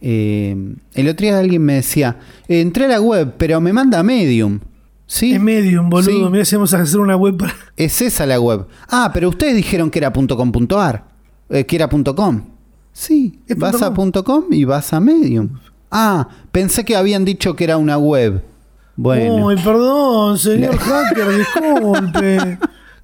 [0.00, 0.56] Eh,
[0.94, 4.02] el otro día alguien me decía, eh, entré a la web, pero me manda a
[4.02, 4.60] Medium.
[5.06, 5.34] ¿Sí?
[5.34, 6.26] Es Medium, boludo.
[6.26, 6.30] Sí.
[6.30, 7.54] Mira si vamos a hacer una web para.
[7.76, 8.66] Es esa la web.
[8.88, 11.04] Ah, pero ustedes dijeron que era .com.ar,
[11.50, 12.42] eh, que era .com.
[12.92, 14.10] Sí, vas a .com.
[14.12, 15.48] .com y vas a Medium.
[15.90, 18.44] Ah, pensé que habían dicho que era una web.
[18.96, 22.58] Bueno, Uy, perdón, señor hacker, disculpe.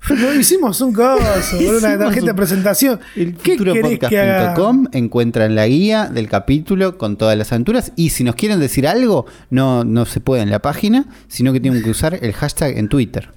[0.09, 3.01] No hicimos un caso, boludo, una tarjeta de presentación.
[3.17, 8.35] el ¿Qué futuropodcast.com encuentran la guía del capítulo con todas las aventuras y si nos
[8.37, 12.19] quieren decir algo, no, no se puede en la página, sino que tienen que usar
[12.23, 13.31] el hashtag en Twitter.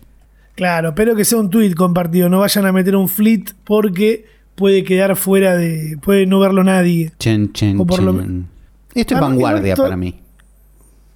[0.56, 2.30] Claro, pero que sea un tweet compartido.
[2.30, 5.98] No vayan a meter un fleet porque puede quedar fuera de.
[6.02, 7.13] puede no verlo nadie.
[7.17, 8.48] Chen, chen, O por lo chen.
[8.93, 10.19] Esto es Ah, vanguardia para mí.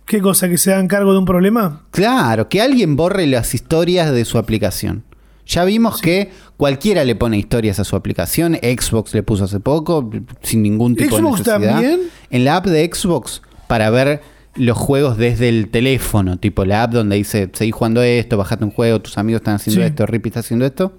[0.06, 0.48] ¿Qué cosa?
[0.50, 1.84] ¿Que se hagan cargo de un problema?
[1.92, 5.04] Claro, que alguien borre las historias de su aplicación.
[5.46, 8.56] Ya vimos que cualquiera le pone historias a su aplicación.
[8.62, 10.10] Xbox le puso hace poco,
[10.42, 11.72] sin ningún tipo ¿Xbox de necesidad.
[11.74, 12.02] también?
[12.30, 14.22] En la app de Xbox, para ver
[14.56, 18.72] los juegos desde el teléfono, tipo la app donde dice, seguí jugando esto, bajate un
[18.72, 19.88] juego, tus amigos están haciendo Sí.
[19.88, 20.98] esto, Rippy está haciendo esto.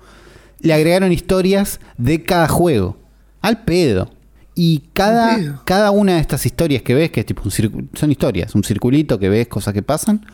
[0.61, 2.97] Le agregaron historias de cada juego.
[3.41, 4.11] Al pedo.
[4.57, 5.63] Y cada, pedo.
[5.65, 9.19] cada una de estas historias que ves, que es tipo un son historias, un circulito
[9.19, 10.25] que ves, cosas que pasan,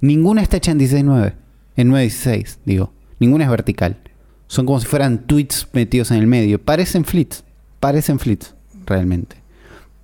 [0.00, 1.34] ninguna está hecha en 16.9,
[1.76, 2.92] en 9.16, digo.
[3.20, 3.98] Ninguna es vertical.
[4.48, 6.60] Son como si fueran tweets metidos en el medio.
[6.60, 7.44] Parecen flits,
[7.78, 8.54] parecen flits,
[8.84, 9.36] realmente.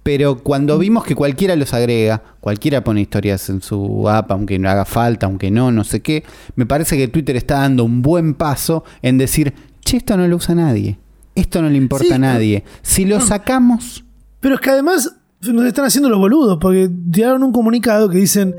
[0.05, 4.71] Pero cuando vimos que cualquiera los agrega, cualquiera pone historias en su app, aunque no
[4.71, 6.23] haga falta, aunque no, no sé qué,
[6.55, 10.37] me parece que Twitter está dando un buen paso en decir, che, esto no lo
[10.37, 10.97] usa nadie,
[11.35, 12.63] esto no le importa Sí, a nadie.
[12.83, 14.05] Si lo sacamos,
[14.39, 18.55] Pero es que además nos están haciendo los boludos porque tiraron un comunicado que dicen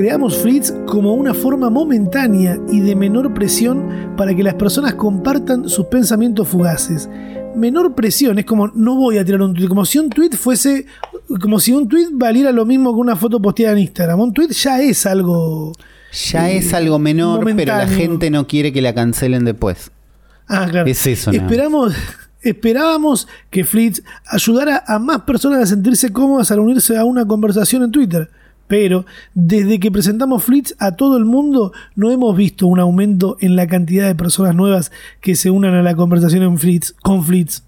[0.00, 5.68] creamos fleets como una forma momentánea y de menor presión para que las personas compartan
[5.68, 7.06] sus pensamientos fugaces.
[7.54, 10.86] Menor presión, es como no voy a tirar un tweet, como si un tweet fuese,
[11.38, 14.20] como si un tweet valiera lo mismo que una foto posteada en Instagram.
[14.20, 15.72] Un tweet ya es algo...
[16.30, 19.90] ya Eh, es algo menor, pero la gente no quiere que la cancelen después.
[20.48, 20.88] Ah, claro.
[20.88, 21.30] Es eso.
[21.30, 21.92] Esperamos,
[22.40, 27.82] esperábamos que Fleets ayudara a más personas a sentirse cómodas al unirse a una conversación
[27.82, 28.30] en Twitter.
[28.70, 29.04] Pero
[29.34, 33.66] desde que presentamos Fleets a todo el mundo, no hemos visto un aumento en la
[33.66, 37.64] cantidad de personas nuevas que se unan a la conversación en Fleets, con Fleets.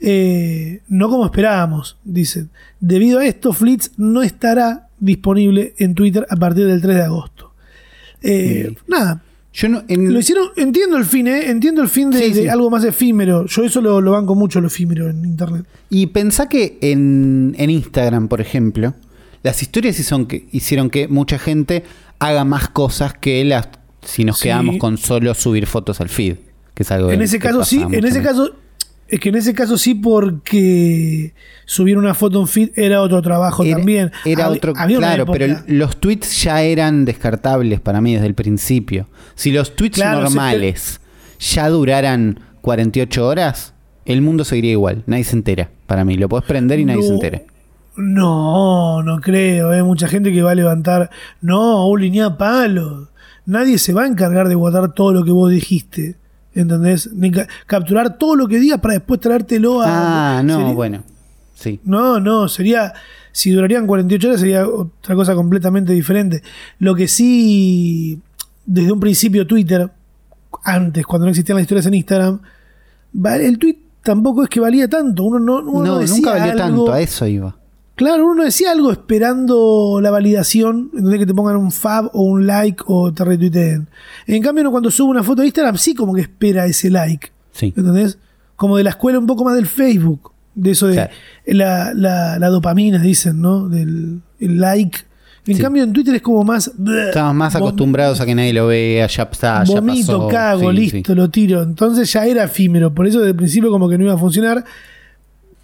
[0.00, 2.50] Eh, no como esperábamos, dicen.
[2.80, 7.52] Debido a esto, Fleets no estará disponible en Twitter a partir del 3 de agosto.
[8.20, 8.74] Eh.
[8.88, 11.50] Nada, Yo no, en- lo hicieron, entiendo el fin, ¿eh?
[11.50, 12.48] entiendo el fin de, Sí, de sí.
[12.48, 13.46] algo más efímero.
[13.46, 15.66] Yo eso lo, lo banco mucho, lo efímero en internet.
[15.88, 18.94] Y pensá que en, en Instagram, por ejemplo,
[19.42, 21.84] las historias hicieron que, hicieron que mucha gente
[22.18, 23.68] haga más cosas que las
[24.04, 24.44] si nos Sí.
[24.44, 26.36] quedamos con solo subir fotos al feed.
[26.74, 28.50] Que es algo En ese caso sí, en ese caso,
[29.08, 31.34] es que en ese caso sí, porque
[31.66, 34.10] subir una foto en feed era otro trabajo Era, también.
[34.24, 39.06] era Hab- otro, claro, pero los tweets ya eran descartables para mí desde el principio.
[39.34, 41.00] Si los tweets Claro, se- normales
[41.38, 43.74] ya duraran 48 horas,
[44.04, 45.02] el mundo seguiría igual.
[45.06, 45.70] Nadie se entera.
[45.86, 47.06] Para mí, lo podés prender y nadie No.
[47.08, 47.42] se entera.
[47.96, 49.70] No, no creo.
[49.70, 51.10] Hay mucha gente que va a levantar.
[51.40, 53.08] No, un línea palo.
[53.46, 56.16] Nadie se va a encargar de guardar todo lo que vos dijiste.
[56.54, 57.10] ¿Entendés?
[57.12, 60.38] Ni ca- capturar todo lo que digas para después traértelo a.
[60.38, 61.02] Ah, no, Sería- bueno.
[61.54, 61.80] Sí.
[61.84, 62.92] No, no, sería.
[63.34, 66.42] Si durarían 48 horas sería otra cosa completamente diferente.
[66.78, 68.20] Lo que sí,
[68.66, 69.90] desde un principio Twitter,
[70.64, 72.40] antes, cuando no existían las historias en Instagram,
[73.40, 75.24] el tweet tampoco es que valía tanto.
[75.24, 77.56] Uno no, uno No, decía nunca valió algo- tanto, a eso iba.
[77.94, 82.22] Claro, uno no decía algo esperando la validación, en que te pongan un fab o
[82.22, 83.86] un like o te retuiteen.
[84.26, 87.30] En cambio, uno cuando sube una foto de Instagram, sí como que espera ese like.
[87.52, 87.72] Sí.
[87.76, 88.18] ¿Entendés?
[88.56, 90.32] Como de la escuela un poco más del Facebook.
[90.54, 91.10] De eso de Claro.
[91.46, 93.68] la, la- la dopamina, dicen, ¿no?
[93.68, 94.98] Del el like.
[95.46, 95.62] En Sí.
[95.62, 96.70] cambio, en Twitter es como más.
[97.06, 100.28] Estamos más acostumbrados a que nadie lo vea, ya está, ya Vomito, pasó.
[100.28, 101.14] cago, Sí, listo, sí.
[101.18, 101.62] lo tiro.
[101.62, 102.94] Entonces ya era efímero.
[102.94, 104.64] Por eso desde el principio como que no iba a funcionar.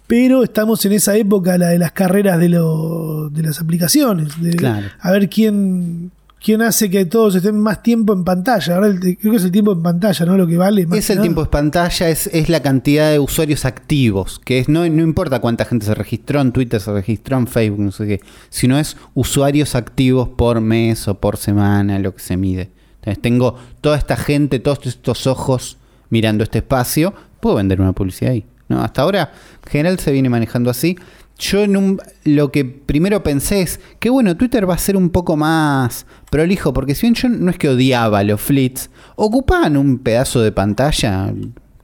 [0.09, 4.41] Pero estamos en esa época, la de las carreras de, lo- de las aplicaciones.
[4.41, 4.87] de- Claro.
[4.99, 6.09] A ver quién,
[6.43, 8.73] quién hace que todos estén más tiempo en pantalla.
[8.73, 10.35] Ahora el- creo que es el tiempo en pantalla, ¿no?
[10.35, 10.87] Lo que vale.
[10.87, 11.23] más Es el nada.
[11.25, 15.37] tiempo de pantalla, es, es la cantidad de usuarios activos, que es no, no importa
[15.41, 18.97] cuánta gente se registró en Twitter, se registró en Facebook, no sé qué, sino es
[19.13, 22.71] usuarios activos por mes o por semana, lo que se mide.
[23.01, 25.77] Entonces tengo toda esta gente, todos estos ojos
[26.09, 28.43] mirando este espacio, puedo vender una publicidad ahí.
[28.69, 28.81] ¿No?
[28.81, 29.33] Hasta ahora,
[29.65, 30.97] en general se viene manejando así.
[31.37, 35.09] Yo en un- lo que primero pensé es que bueno, Twitter va a ser un
[35.09, 39.99] poco más prolijo, porque si bien yo no es que odiaba los flits, ocupaban un
[39.99, 41.33] pedazo de pantalla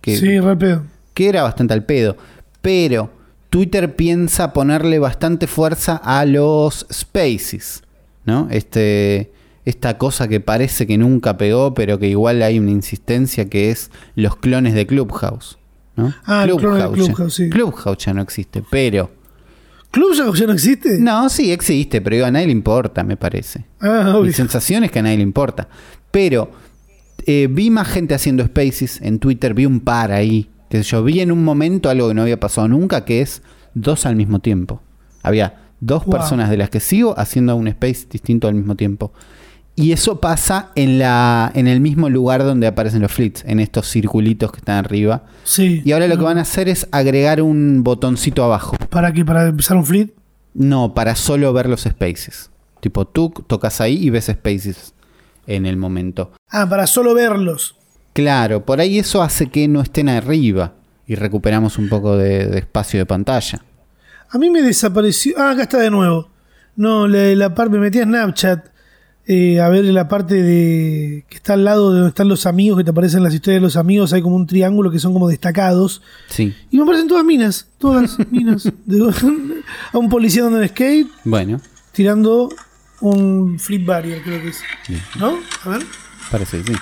[0.01, 0.83] que, Sí, re pedo.
[1.13, 2.17] que era bastante al pedo.
[2.61, 3.11] Pero
[3.49, 7.81] Twitter piensa ponerle bastante fuerza a los spaces,
[8.25, 8.47] ¿no?
[8.51, 9.31] Este,
[9.63, 13.89] esta cosa que parece que nunca pegó, pero que igual hay una insistencia que es
[14.15, 15.57] los clones de Clubhouse.
[15.95, 16.13] ¿No?
[16.25, 16.57] Ah, de ya-
[16.91, 17.49] Clubhouse, sí.
[17.49, 19.11] Clubhouse ya no existe, pero...
[19.91, 20.99] ¿Club ya, no existe?
[20.99, 23.63] No, sí existe, pero digo, a nadie le importa, me parece.
[23.79, 24.33] Ah, Mi obvio.
[24.33, 25.69] sensación es que a nadie le importa.
[26.11, 26.51] Pero
[27.25, 30.49] eh, vi más gente haciendo spaces en Twitter, vi un par ahí.
[30.69, 33.41] Que yo vi en un momento algo que no había pasado nunca, que es
[33.73, 34.81] dos al mismo tiempo.
[35.23, 36.11] Había dos Wow.
[36.17, 39.13] personas de las que sigo haciendo un space distinto al mismo tiempo.
[39.77, 43.89] Y eso pasa en, la, en el mismo lugar donde aparecen los flits, en estos
[43.89, 45.23] circulitos que están arriba.
[45.43, 45.81] Sí.
[45.83, 48.77] Y ahora lo que van a hacer es agregar un botoncito abajo.
[48.89, 49.25] ¿Para qué?
[49.25, 50.11] ¿Para empezar un fleet?
[50.53, 52.51] No, para solo ver los spaces.
[52.79, 54.93] Tipo, tú tocas ahí y ves spaces
[55.45, 56.31] en el momento.
[56.49, 57.75] Ah, para solo verlos.
[58.13, 62.59] Claro, por ahí eso hace que no estén arriba y recuperamos un poco de, de
[62.59, 63.61] espacio de pantalla.
[64.29, 65.35] A mí me desapareció.
[65.37, 66.29] Ah, acá está de nuevo.
[66.77, 68.74] No, la, la parte me metí a Snapchat
[69.27, 72.77] eh, a ver la parte de que está al lado de donde están los amigos,
[72.77, 74.13] que te aparecen las historias de los amigos.
[74.13, 76.01] Hay como un triángulo que son como destacados.
[76.29, 78.71] Sí, Y me aparecen todas minas, todas minas.
[78.85, 79.13] De-
[79.91, 81.59] a un policía dando en skate, bueno,
[81.91, 82.49] tirando
[83.01, 84.59] un flip barrier, creo que es.
[85.19, 85.37] ¿No?
[85.63, 85.81] A ver.
[86.31, 86.79] parece que sí.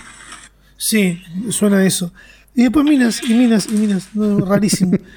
[0.77, 2.11] Sí, suena eso.
[2.55, 4.07] Y después minas, y minas, y minas.
[4.13, 4.97] No, rarísimo.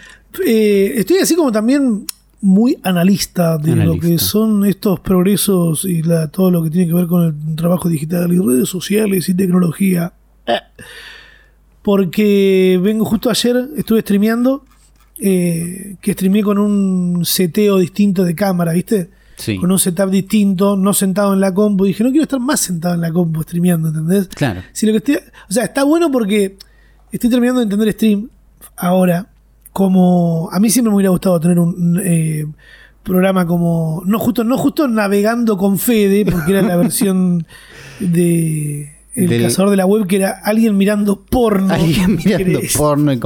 [0.44, 2.04] Eh, estoy así como también
[2.46, 6.94] muy analista de lo que son estos progresos y la- todo lo que tiene que
[6.94, 10.12] ver con el trabajo digital y redes sociales y tecnología.
[10.46, 10.60] Eh.
[11.82, 14.64] Porque vengo justo ayer, estuve streameando,
[15.20, 19.10] eh, que streameé con un seteo distinto de cámara, ¿viste?
[19.36, 21.84] Sí, Con un setup distinto, no sentado en la compu.
[21.84, 24.28] Dije, no quiero estar más sentado en la compu streameando, ¿entendés?
[24.28, 24.62] claro.
[24.72, 26.56] Si lo que estoy, o sea, está bueno porque
[27.12, 28.30] estoy terminando de entender stream
[28.76, 29.28] ahora.
[29.76, 32.46] Como a mí siempre me hubiera gustado tener un eh,
[33.02, 37.46] programa como no justo no justo navegando con Fede porque era la versión
[38.00, 41.74] de el Del- cazador de la web que era alguien mirando porno.
[41.74, 43.20] Alguien mirando porno y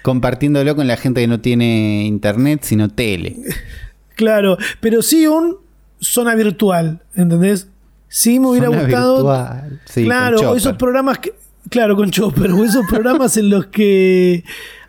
[0.00, 3.36] compartiéndolo con la gente que no tiene internet, sino tele.
[4.14, 5.58] Claro, pero sí un
[6.00, 7.68] zona virtual, ¿entendés?
[8.08, 11.34] Sí me hubiera Zona gustado virtual, sí, claro, esos programas que.
[11.68, 12.50] Claro, con Chopper.
[12.52, 14.42] O esos programas en los que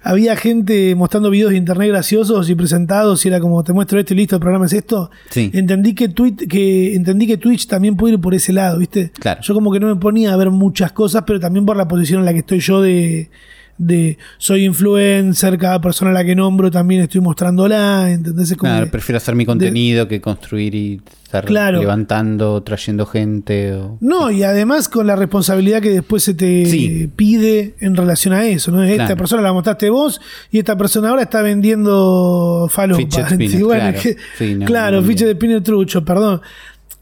[0.09, 4.13] había gente mostrando videos de internet graciosos y presentados y era como te muestro esto
[4.13, 5.11] y listo, el programa es esto.
[5.29, 5.51] Sí.
[5.53, 9.11] Entendí que, Twit- que entendí que Twitch también puede ir por ese lado, ¿viste?
[9.19, 9.41] Claro.
[9.41, 12.19] Yo como que no me ponía a ver muchas cosas, pero también por la posición
[12.19, 13.29] en la que estoy yo de,
[13.77, 18.51] de soy influencer, cada persona a la que nombro también estoy mostrándola, ¿entendés?
[18.51, 21.79] Es como Claro, prefiero hacer mi contenido que construir y estar Claro.
[21.79, 23.73] levantando, trayendo gente.
[23.73, 27.09] o- No, y además con la responsabilidad que después se te Sí.
[27.15, 28.81] pide en relación a eso, ¿no?
[28.83, 29.17] Esta Claro.
[29.17, 33.01] persona la mostraste vos y esta persona ahora está vendiendo falopa.
[33.29, 33.99] Spinner, bueno, claro.
[34.01, 36.41] que- Sí, no, claro, de spinner trucho, perdón.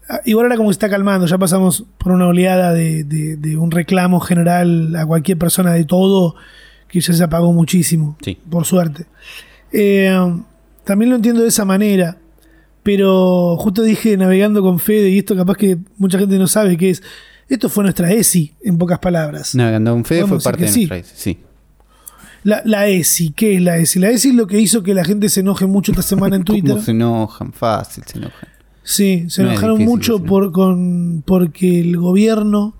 [0.08, 3.02] Ah, Igual ahora como que se está calmando, ya pasamos por una oleada de-
[3.36, 6.36] de un reclamo general a cualquier persona de todo
[6.88, 8.38] que ya se apagó muchísimo, Sí.
[8.48, 9.06] por suerte.
[9.72, 10.14] Eh,
[10.84, 12.18] también lo entiendo de esa manera,
[12.82, 16.90] pero justo dije navegando con Fede y esto capaz que mucha gente no sabe que
[16.90, 17.02] es,
[17.48, 19.54] esto fue nuestra ESI, en pocas palabras.
[19.54, 20.86] Navegando con Fede fue parte de sí.
[20.86, 21.38] nuestra sí.
[22.44, 23.98] La, la ESI, ¿qué es la ESI?
[23.98, 26.44] La ESI es lo que hizo que la gente se enoje mucho esta semana en
[26.44, 26.70] Twitter.
[26.72, 27.52] ¿Cómo se enojan?
[27.52, 28.48] Fácil, se enojan.
[28.84, 32.74] Sí, se No enojaron mucho por, con, porque el gobierno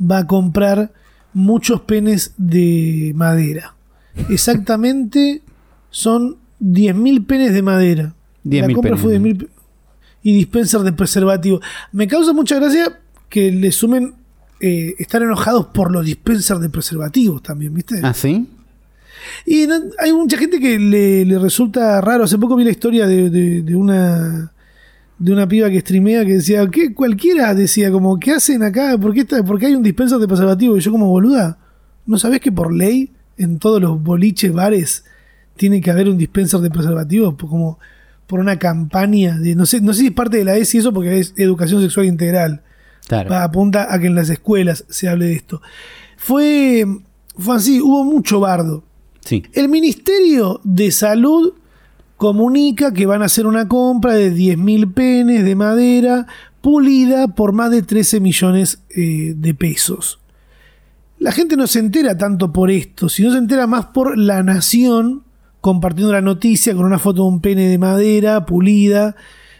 [0.00, 0.94] va a comprar
[1.32, 3.74] muchos penes de madera.
[4.28, 5.42] Exactamente
[5.90, 8.14] son 10.000 penes de madera.
[8.44, 9.48] 10.000 La compra penes fue de 10.000 pe-
[10.22, 11.60] y dispenser de preservativo.
[11.92, 12.98] Me causa mucha gracia
[13.28, 14.14] que le sumen
[14.60, 18.00] eh, estar enojados por los dispensers de preservativos también, ¿viste?
[18.02, 18.46] ¿Ah, sí?
[19.46, 22.24] Y no- hay mucha gente que le, le resulta raro.
[22.24, 24.52] Hace poco vi la historia de, de- de una
[25.20, 28.98] de una piba que streamea que decía, que cualquiera decía como, ¿qué hacen acá?
[28.98, 30.76] ¿Por qué, está, por qué hay un dispenser de preservativo?
[30.76, 31.58] Y yo como boluda,
[32.06, 35.04] ¿no sabés que por ley en todos los boliches, bares,
[35.56, 37.34] tiene que haber un dispenser de preservativos?
[37.34, 37.78] Por- Como
[38.26, 40.92] por una campaña de, no sé, no sé si es parte de la ESI eso
[40.92, 42.62] porque es educación sexual integral.
[43.06, 43.34] Claro.
[43.34, 45.60] Apunta a que en las escuelas se hable de esto.
[46.16, 46.86] Fue,
[47.36, 48.84] fue así, hubo mucho bardo.
[49.24, 49.42] Sí.
[49.52, 51.54] El Ministerio de Salud
[52.20, 56.26] comunica que van a hacer una compra de 10.000 penes de madera
[56.60, 60.18] pulida por más de 13 millones eh, de pesos.
[61.18, 65.22] La gente no se entera tanto por esto, sino se entera más por la nación
[65.62, 69.16] compartiendo la noticia con una foto de un pene de madera pulida.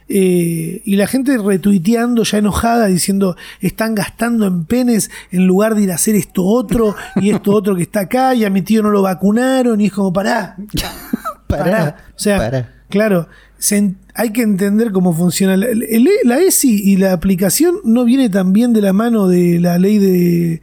[0.06, 5.84] eh, y la gente retuiteando ya enojada diciendo están gastando en penes en lugar de
[5.84, 8.82] ir a hacer esto otro y esto otro que está acá y a mi tío
[8.82, 10.56] no lo vacunaron y es como pará,
[11.59, 11.96] pará.
[12.11, 12.74] O sea, pará.
[12.88, 13.28] claro,
[13.59, 15.57] se hay que entender cómo funciona.
[15.57, 19.78] La, el- la ESI y la aplicación no viene también de la mano de la
[19.78, 20.62] ley de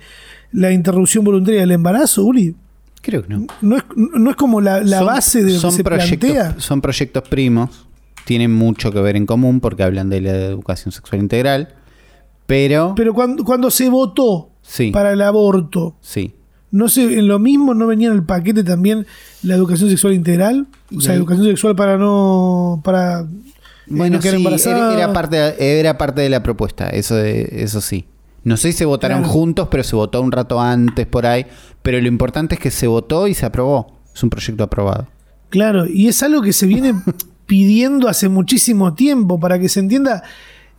[0.52, 2.56] la interrupción voluntaria del embarazo, Uli.
[3.02, 3.46] Creo que no.
[3.62, 6.30] No es, no es como la, la Son- base de lo que son se proyectos,
[6.32, 6.60] plantea.
[6.60, 7.88] Son proyectos primos,
[8.26, 11.70] tienen mucho que ver en común porque hablan de la educación sexual integral,
[12.46, 14.92] pero, Pero cuando, cuando se votó Sí.
[14.92, 16.34] para el aborto, sí.
[16.72, 19.06] No sé, en lo mismo no venía en el paquete también
[19.44, 23.26] la educación sexual integral, o sea, ahí- educación sexual para no para eh,
[23.88, 24.78] Bueno, no quedar sí, embarazada.
[24.94, 28.06] era, era parte, era parte de la propuesta, eso, de- eso sí.
[28.44, 29.34] No sé si se votaron Claro.
[29.34, 31.46] juntos, pero se votó un rato antes por ahí.
[31.82, 34.00] Pero lo importante es que se votó y se aprobó.
[34.16, 35.08] Es un proyecto aprobado.
[35.50, 36.94] Claro, y es algo que se viene
[37.46, 40.24] pidiendo hace muchísimo tiempo para que se entienda.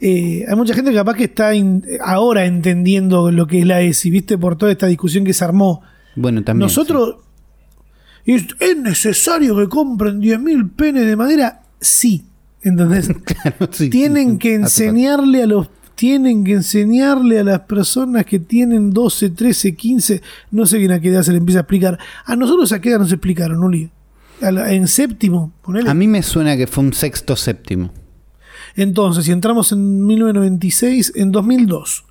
[0.01, 3.81] Eh, hay mucha gente que capaz que está in- ahora entendiendo lo que es la
[3.81, 4.39] ESI, ¿viste?
[4.39, 5.83] Por toda esta discusión que se armó.
[6.17, 6.67] Bueno, también.
[6.67, 7.17] Nosotros.
[8.25, 11.63] ¿Es, ¿Es necesario que compren 10.000 penes de madera?
[11.81, 12.25] Sí.
[12.63, 13.09] ¿Entendés?
[13.25, 18.39] Claro, sí, tienen sí, que enseñarle a los tienen que enseñarle a las personas que
[18.39, 20.23] tienen 12, 13, 15,
[20.53, 21.99] no sé bien a qué edad se le empieza a explicar.
[22.25, 23.91] A nosotros a qué edad nos explicaron, Uli.
[24.41, 25.91] La- en séptimo, ponele.
[25.91, 27.91] A mí me suena que fue un sexto séptimo.
[28.79, 32.05] Entonces, si entramos en 1996, en 2002.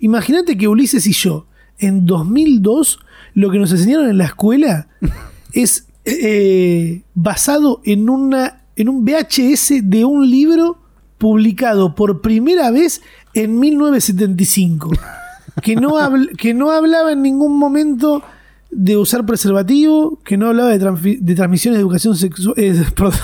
[0.00, 1.46] Imagínate que Ulises y yo,
[1.78, 2.98] en 2002,
[3.32, 4.88] lo que nos enseñaron en la escuela
[5.54, 10.78] es eh, basado en, una, en un VHS de un libro
[11.16, 13.00] publicado por primera vez
[13.32, 14.90] en 1975.
[15.62, 18.22] Que no, habl- que no hablaba en ningún momento
[18.70, 22.54] de usar preservativo, que no hablaba de, de transmisiones de educación sexual.
[22.94, 23.14] perdón,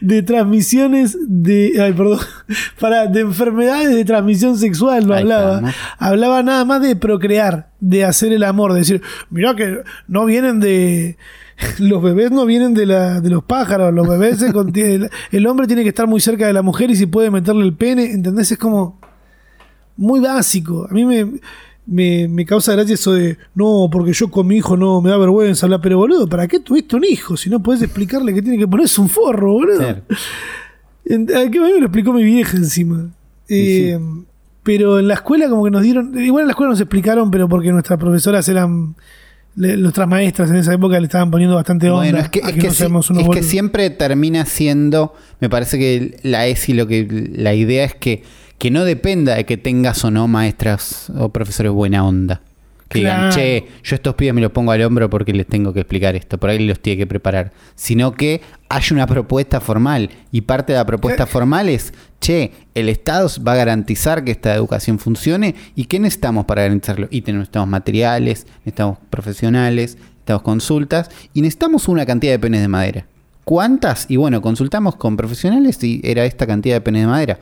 [0.00, 1.72] de transmisiones de.
[1.80, 2.18] Ay, perdón.
[2.80, 5.72] Para, de enfermedades de transmisión sexual no hablaba.
[5.98, 9.78] Hablaba nada más de procrear, de hacer el amor, de decir, mirá que
[10.08, 11.16] no vienen de.
[11.78, 15.46] Los bebés no vienen de, la, de los pájaros, los bebés se contienen- el, el
[15.46, 18.10] hombre tiene que estar muy cerca de la mujer y si puede meterle el pene,
[18.10, 18.50] ¿entendés?
[18.50, 18.98] Es como
[19.96, 20.88] muy básico.
[20.90, 21.38] A mí me,
[21.86, 25.16] me, me causa gracia eso de, no, porque yo con mi hijo no me da
[25.18, 27.36] vergüenza hablar, pero boludo, ¿para qué tuviste un hijo?
[27.36, 29.78] Si no podés explicarle que tiene que ponerse un forro, boludo.
[29.78, 30.02] Claro.
[31.10, 33.10] A mí me lo explicó mi vieja encima.
[33.48, 33.98] Eh,
[34.62, 37.46] Pero en la escuela como que nos dieron, igual en la escuela nos explicaron, pero
[37.48, 38.94] porque nuestras profesoras eran,
[39.56, 42.04] le- nuestras maestras en esa época le estaban poniendo bastante onda.
[42.04, 46.46] Bueno, es que, es que unos es que siempre termina siendo, me parece que la
[46.46, 48.22] ESI lo que la idea es que,
[48.58, 52.40] que no dependa de que tengas o no maestras o profesores buena onda.
[52.88, 55.80] Que digan, che, yo estos pibes me los pongo al hombro porque les tengo que
[55.80, 57.50] explicar esto, por ahí los tiene que preparar.
[57.74, 62.88] Sino que hay una propuesta formal y parte de la propuesta formal es, che, el
[62.88, 67.08] Estado va a garantizar que esta educación funcione y ¿qué necesitamos para garantizarlo?
[67.10, 72.68] Y tenemos- necesitamos materiales, necesitamos profesionales, necesitamos consultas y necesitamos una cantidad de penes de
[72.68, 73.06] madera.
[73.44, 74.06] ¿Cuántas?
[74.08, 77.38] Y bueno, consultamos con profesionales y era esta cantidad de penes de madera.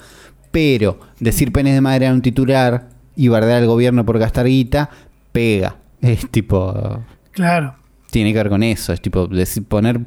[0.52, 4.88] Pero decir penes de madera en un titular y bardear al gobierno por gastar guita,
[5.32, 5.76] pega.
[6.00, 7.02] Es tipo.
[7.32, 7.74] Claro.
[8.10, 8.92] Tiene que ver con eso.
[8.92, 10.00] Es tipo decir, poner.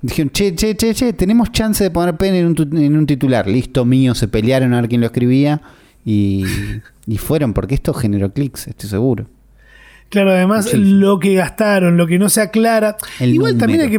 [0.00, 3.06] Dijeron, che, che, che, che, tenemos chance de poner pene en un, tu- en un
[3.06, 3.48] titular.
[3.48, 5.60] Listo, mío, se pelearon a ver quién lo escribía.
[6.04, 6.44] Y,
[7.06, 9.26] y fueron, porque esto generó clics, estoy seguro.
[10.10, 12.96] Claro, además lo que gastaron, lo que no se aclara.
[13.20, 13.98] El Igual también hay que,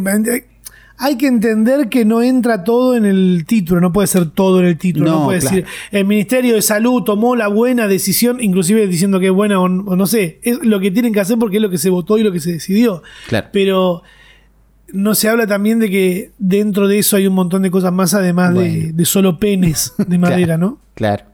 [1.01, 4.65] hay que entender que no entra todo en el título, no puede ser todo en
[4.65, 5.05] el título.
[5.09, 5.55] No, No, puede claro.
[5.55, 9.63] decir, el Ministerio de Salud tomó la buena decisión, inclusive diciendo que es buena o,
[9.63, 10.39] o no sé.
[10.43, 12.39] Es lo que tienen que hacer porque es lo que se votó y lo que
[12.41, 13.01] se decidió.
[13.29, 13.47] Claro.
[13.53, 14.03] Pero
[14.91, 18.13] no se habla también de que dentro de eso hay un montón de cosas más
[18.13, 18.89] además de, Bueno.
[18.93, 20.79] de solo penes de madera, ¿no?
[20.95, 21.25] Claro.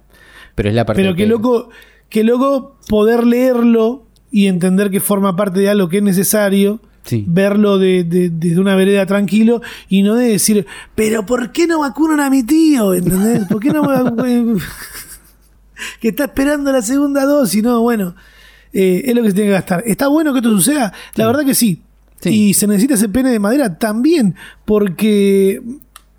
[0.56, 1.70] Pero es la parte Pero qué que- loco,
[2.10, 7.24] qué loco poder leerlo y entender que forma parte de algo que es necesario, Sí.
[7.28, 11.80] verlo de- de- desde una vereda tranquilo y no de decir, pero ¿por qué no
[11.82, 12.94] vacunan a mi tío?
[12.94, 13.46] ¿Entendés?
[13.46, 14.62] ¿Por qué no vacu-
[16.02, 17.62] que está esperando la segunda dosis?
[17.64, 18.16] No, bueno,
[18.74, 19.84] eh, es lo que se tiene que gastar.
[19.86, 20.92] ¿Está bueno que esto suceda?
[21.16, 21.82] La verdad que sí.
[22.22, 22.30] Sí.
[22.50, 24.36] Y se necesita ese pene de madera también,
[24.66, 25.62] porque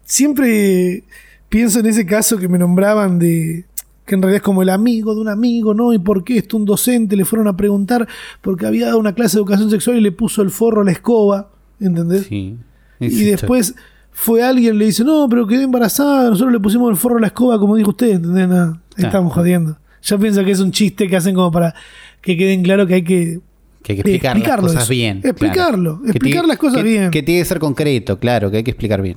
[0.05, 1.03] siempre
[1.49, 3.65] pienso en ese caso que me nombraban de
[4.07, 5.93] que en realidad es como el amigo de un amigo, ¿no?
[5.93, 8.07] ¿Y por qué esto un docente le fueron a preguntar
[8.41, 10.93] porque había dado una clase de educación sexual y le puso el forro a la
[10.93, 11.51] escoba,
[11.81, 12.27] ¿entendés?
[12.29, 12.57] Sí.
[13.01, 13.75] Y después
[14.13, 17.27] fue alguien le dice, no, pero quedé embarazada, nosotros le pusimos el forro a la
[17.27, 18.49] escoba, como dijo usted, ¿entendés?
[18.49, 19.77] Nada, estamos jodiendo.
[20.03, 21.75] Ya piensa que es un chiste que hacen como para
[22.23, 23.41] que queden claro que hay que
[23.83, 24.91] Que hay que explicar las cosas eso.
[24.93, 25.21] bien.
[25.25, 27.11] Explicarlo, Que explicar tiene- las cosas que- bien.
[27.11, 29.17] Que tiene que ser concreto, claro, que hay que explicar bien.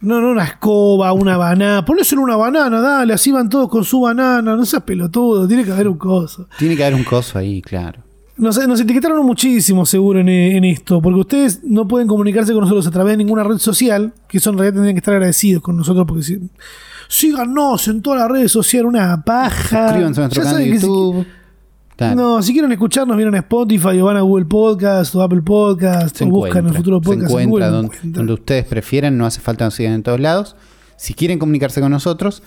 [0.00, 1.84] No, no, una escoba, una banana.
[1.84, 4.54] Ponéselo una banana, dale, así van todos con su banana.
[4.54, 6.48] No seas pelotudo, tiene que haber un coso.
[6.58, 8.02] Tiene que haber un coso ahí, claro.
[8.36, 12.86] Nos, nos etiquetaron muchísimo, seguro, en, en esto, porque ustedes no pueden comunicarse con nosotros
[12.86, 15.74] a través de ninguna red social, que eso en realidad tendrían que estar agradecidos con
[15.74, 16.38] nosotros, porque si,
[17.08, 19.88] síganos en todas las redes sociales, una paja.
[19.88, 21.26] Suscríbanse a nuestro canal de que YouTube.
[21.96, 22.14] Claro.
[22.14, 26.14] No, si quieren escucharnos, vienen a Spotify o van a Google Podcast o Apple Podcast
[26.16, 27.30] se o buscan el futuro se podcast.
[27.32, 30.56] en encuentra Google, donde, ustedes prefieran, no hace falta que nos sigan en todos lados.
[30.98, 32.42] Si quieren comunicarse con nosotros,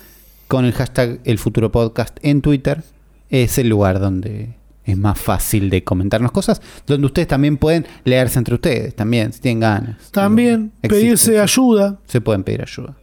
[0.47, 2.83] con el hashtag El Futuro Podcast en Twitter,
[3.29, 8.37] es el lugar donde es más fácil de comentarnos cosas, donde ustedes también pueden leerse
[8.39, 10.11] entre ustedes, también, si tienen ganas.
[10.11, 11.99] También Existe, pedirse ayuda.
[12.05, 12.95] Se pueden pedir ayuda.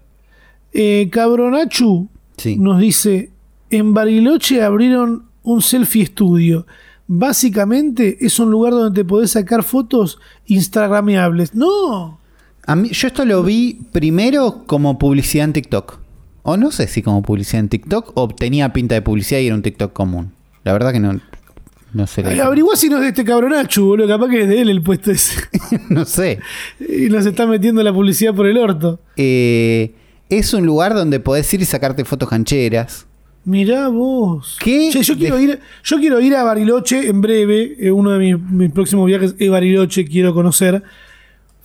[0.73, 2.57] Eh, Cabronachu Sí.
[2.57, 3.31] nos dice:
[3.71, 6.67] En Bariloche abrieron un selfie estudio.
[7.07, 11.55] Básicamente es un lugar donde te podés sacar fotos instagrameables.
[11.55, 12.19] No,
[12.67, 16.01] A mí, yo esto lo vi primero como publicidad en TikTok.
[16.43, 19.55] O no sé si como publicidad en TikTok o tenía pinta de publicidad y era
[19.55, 20.33] un TikTok común.
[20.65, 21.21] La verdad que no,
[21.93, 22.41] no sé.
[22.41, 24.09] averigua si no es de este cabronachu, boludo.
[24.09, 25.37] Capaz que es de él el puesto ese.
[25.89, 26.41] no sé.
[26.81, 28.99] y nos está metiendo la publicidad por el orto.
[29.17, 29.95] Eh,
[30.29, 33.07] es un lugar donde podés ir y sacarte fotos cancheras.
[33.47, 34.59] Mirá vos.
[34.61, 34.91] ¿Qué?
[34.93, 37.77] Che, yo, quiero ir, yo quiero ir a Bariloche en breve.
[37.79, 40.83] eh, uno de mis, mis próximos viajes es Bariloche, quiero conocer.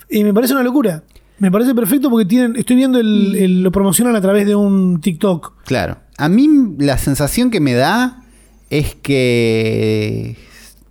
[0.10, 1.04] Y me parece una locura.
[1.40, 2.56] Me parece perfecto porque tienen.
[2.56, 5.64] Estoy viendo el, el- lo promocionan a través de un TikTok.
[5.66, 5.98] Claro.
[6.18, 8.24] A mí la sensación que me da
[8.70, 10.36] es que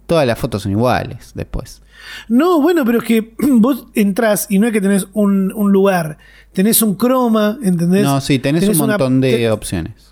[0.07, 1.83] todas las fotos son iguales después.
[2.29, 6.19] No, bueno, pero es que vos entrás y no es que tenés un, un lugar.
[6.53, 8.03] Tenés un croma, ¿entendés?
[8.03, 10.10] No, sí, tenés, un una- montón de opciones.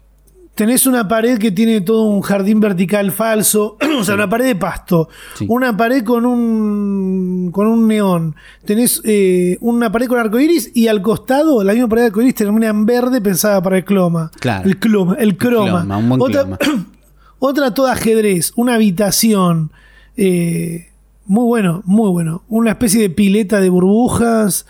[0.59, 4.57] Tenés una pared que tiene todo un jardín vertical falso, o sea, una pared de
[4.57, 5.47] pasto, Sí.
[5.49, 8.35] una pared con un con un neón,
[8.65, 12.69] tenés eh, una pared con arcoiris y al costado la misma pared de arcoiris termina
[12.69, 14.33] en verde pensada para el cloma.
[14.41, 14.69] Claro.
[14.69, 15.83] El cloma, el croma.
[15.83, 16.59] Cloma, un buen otra, cloma.
[17.39, 19.71] otra toda ajedrez, una habitación.
[20.17, 20.87] eh,
[21.27, 22.43] muy bueno, muy bueno.
[22.49, 24.65] Una especie de pileta de burbujas.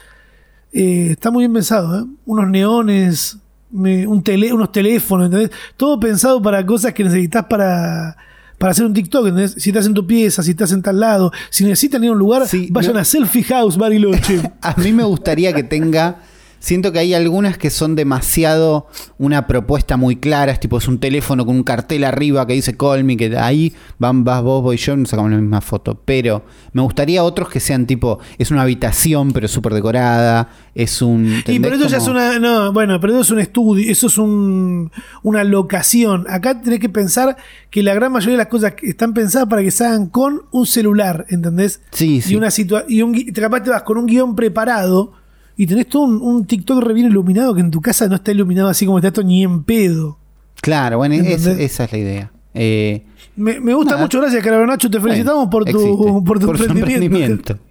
[0.73, 2.05] Eh, está muy bien pensado, ¿eh?
[2.27, 3.39] Unos neones,
[3.71, 5.51] me- un tele, unos teléfonos, ¿entendés?
[5.77, 8.17] Todo pensado para cosas que necesitas para,
[8.59, 9.55] para hacer un TikTok, ¿entendés?
[9.59, 12.19] Si estás en tu pieza, si estás en tal lado, si necesitan ir a un
[12.19, 14.41] lugar, Sí, vayan no- a Selfie House Bariloche.
[14.63, 16.17] A mí me gustaría que tenga.
[16.61, 20.99] Siento que hay algunas que son demasiado una propuesta muy clara, es tipo es un
[20.99, 24.77] teléfono con un cartel arriba que dice Call me, que ahí van, vas vos, voy
[24.77, 26.01] yo, nos sacamos la misma foto.
[26.05, 31.43] Pero me gustaría otros que sean tipo, es una habitación pero súper decorada, es un...
[31.47, 32.39] y pero eso ya es una.
[32.39, 34.91] No, bueno, pero eso es un estudio, eso es un,
[35.23, 36.27] una locación.
[36.29, 37.37] Acá tenés que pensar
[37.71, 40.43] que la gran mayoría de las cosas que están pensadas para que se hagan con
[40.51, 41.83] un celular, ¿entendés?
[41.93, 42.33] Sí, sí.
[42.33, 45.18] Y una situa y un capaz te vas con un guion preparado
[45.59, 48.31] y tenés todo un, un TikTok re bien iluminado que en tu casa no está
[48.33, 50.17] iluminado así como está esto ni en pedo.
[50.63, 52.33] Claro, bueno, esa es la idea.
[52.55, 53.05] Eh,
[53.37, 54.03] Me, me gusta Nada.
[54.05, 54.89] mucho, gracias, Carabonacho.
[54.91, 56.23] Te felicitamos bueno, por, tu, existe.
[56.27, 57.59] por tu su emprendimiento.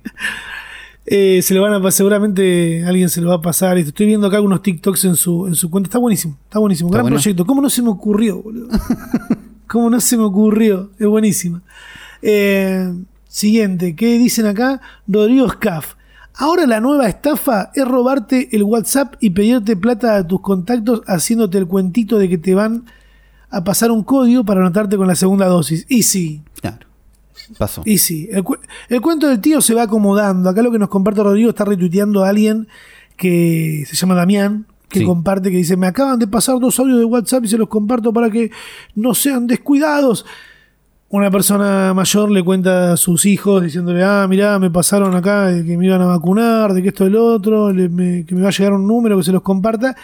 [1.10, 3.78] Eh, se lo van a pasar, seguramente alguien se lo va a pasar.
[3.78, 5.88] Estoy viendo acá algunos TikToks en su, en su cuenta.
[5.88, 6.90] Está buenísimo, está buenísimo.
[6.90, 7.16] ¿Está Gran bueno?
[7.16, 7.46] proyecto.
[7.46, 8.68] ¿Cómo no se me ocurrió, boludo?
[9.68, 10.90] ¿Cómo no se me ocurrió?
[11.00, 11.62] Es buenísima.
[12.22, 12.94] Eh,
[13.30, 14.82] siguiente, ¿qué dicen acá?
[15.08, 15.94] Rodrigo Scaff.
[16.40, 21.58] Ahora la nueva estafa es robarte el WhatsApp y pedirte plata a tus contactos haciéndote
[21.58, 22.86] el cuentito de que te van
[23.50, 25.86] a pasar un código para anotarte con la segunda dosis.
[25.90, 26.86] Y sí, claro.
[27.58, 27.82] Pasó.
[27.86, 28.58] y sí, el, cu-
[28.90, 30.50] el cuento del tío se va acomodando.
[30.50, 32.68] Acá lo que nos comparte Rodrigo está retuiteando a alguien
[33.16, 35.06] que se llama Damián, que Sí.
[35.06, 38.12] comparte, que dice, me acaban de pasar dos audios de WhatsApp y se los comparto
[38.14, 38.52] para que
[38.96, 40.26] no sean descuidados.
[41.10, 45.64] Una persona mayor le cuenta a sus hijos diciéndole, ah, mirá, me pasaron acá de
[45.66, 48.50] que me iban a vacunar, de que esto del otro, le- me- que me va
[48.50, 49.96] a llegar un número que se los comparta.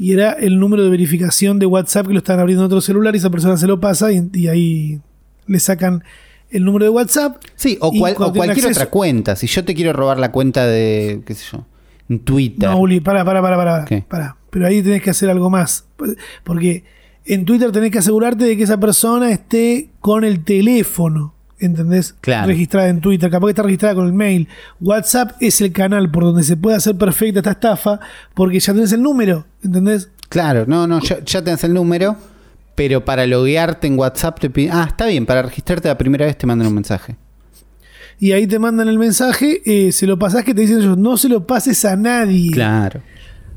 [0.00, 3.14] Y era el número de verificación de WhatsApp que lo están abriendo en otro celular
[3.14, 5.00] y esa persona se lo pasa y, y ahí
[5.46, 6.02] le sacan
[6.50, 7.36] el número de WhatsApp.
[7.54, 9.36] Sí, o, cual- o cualquier acceso- otra cuenta.
[9.36, 11.66] Si yo te quiero robar la cuenta de, qué sé yo,
[12.08, 12.68] en Twitter.
[12.68, 14.36] No, Uli, para, para, para, para.
[14.50, 15.84] Pero ahí tenés que hacer algo más.
[16.42, 16.82] Porque
[17.28, 21.34] en Twitter tenés que asegurarte de que esa persona esté con el teléfono.
[21.60, 22.14] ¿Entendés?
[22.20, 22.46] Claro.
[22.46, 24.48] Registrada en Twitter, capaz que está registrada con el mail.
[24.80, 27.98] WhatsApp es el canal por donde se puede hacer perfecta esta estafa,
[28.34, 30.08] porque ya tenés el número, ¿entendés?
[30.28, 32.16] Claro, no, no, ya, ya tenés el número,
[32.76, 34.72] Pero para loguearte en WhatsApp te piden.
[34.72, 37.16] Ah, está bien, para registrarte la primera vez te mandan un mensaje.
[38.20, 41.16] Y ahí te mandan el mensaje, eh, se lo pasás que te dicen ellos, no
[41.16, 42.52] se lo pases a nadie.
[42.52, 43.02] Claro.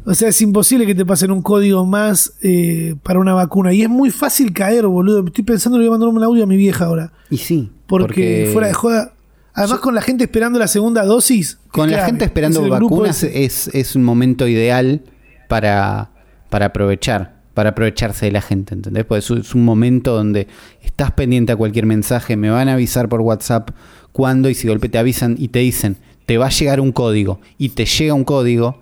[0.06, 3.72] O sea, es imposible que te pasen un código más eh, para una vacuna.
[3.74, 5.26] Y es muy fácil caer, boludo.
[5.26, 7.14] Estoy pensando que le voy a mandar un audio a mi vieja ahora.
[7.30, 7.72] Y sí.
[7.88, 9.14] Porque, fuera de joda.
[9.54, 11.60] Además, con la gente esperando la segunda dosis.
[11.72, 15.02] Con la gente esperando Es vacunas es, es un momento ideal
[15.50, 16.10] para,
[16.50, 19.04] para aprovechar, para aprovecharse de la gente, ¿entendés?
[19.06, 20.48] Porque es, un- es un momento donde
[20.82, 23.72] estás pendiente a cualquier mensaje, me van a avisar por WhatsApp
[24.14, 27.40] cuando y si golpe te avisan y te dicen, te va a llegar un código
[27.58, 28.82] y te llega un código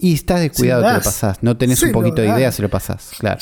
[0.00, 1.42] y estás descuidado, te lo pasás.
[1.42, 3.40] No tenés un poquito de idea, se lo pasás, claro.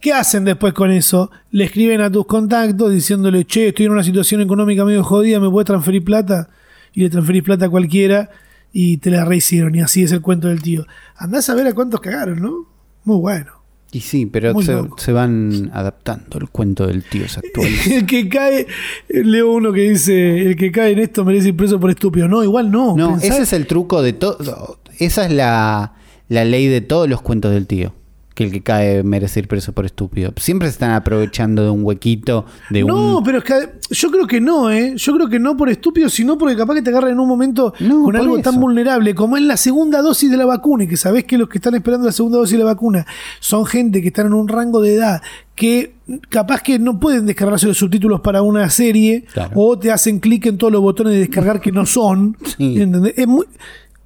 [0.00, 1.30] ¿Qué hacen después con eso?
[1.50, 5.50] Le escriben a tus contactos diciéndole, che, estoy en una situación económica medio jodida, ¿me
[5.50, 6.48] puedes transferir plata?
[6.94, 8.30] Y le transferís plata a cualquiera
[8.72, 9.74] y te la rehicieron.
[9.74, 10.86] Y así es el cuento del tío.
[11.16, 12.66] Andás a ver a cuántos cagaron, ¿no?
[13.04, 13.52] Muy bueno.
[13.90, 14.54] Y sí, pero
[14.98, 17.94] se, van adaptando el cuento del tío se actualiza.
[17.94, 18.66] El que cae,
[19.08, 22.28] leo uno que dice, el que cae en esto merece ir preso por estúpido.
[22.28, 22.94] No, igual no.
[22.94, 24.78] No, ese es el truco de todo.
[24.98, 25.94] Esa es la,
[26.28, 27.92] la ley de todos los cuentos del tío.
[28.34, 30.32] Que el que cae merece ir preso por estúpido.
[30.36, 33.24] Siempre se están aprovechando de un huequito, de No, un.
[33.24, 33.54] pero es que
[33.90, 34.92] yo creo que no, ¿eh?
[34.94, 37.74] Yo creo que no por estúpido, sino porque capaz que te agarran en un momento
[37.80, 40.96] No, con algo tan vulnerable como es la segunda dosis de la vacuna y que
[40.96, 43.04] sabés que los que están esperando la segunda dosis de la vacuna
[43.40, 45.20] son gente que están en un rango de edad
[45.56, 45.94] que
[46.28, 49.50] capaz que no pueden descargarse los subtítulos para una serie Claro.
[49.56, 52.36] o te hacen clic en todos los botones de descargar que no son.
[52.56, 52.80] Sí.
[52.80, 53.14] ¿entendés?
[53.16, 53.46] Es muy...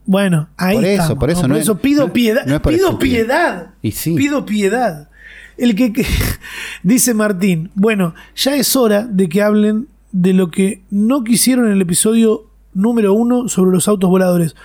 [0.05, 1.48] Bueno, ahí Por eso, estamos, por eso, ¿no?
[1.48, 2.44] Por es- eso pido no- piedad.
[2.46, 3.70] no es pido piedad.
[3.82, 4.14] Y sí.
[4.16, 5.09] Pido piedad.
[5.57, 6.05] El que, que-
[6.82, 11.72] dice Martín, bueno, ya es hora de que hablen de lo que no quisieron en
[11.72, 14.57] el episodio número uno sobre los autos voladores.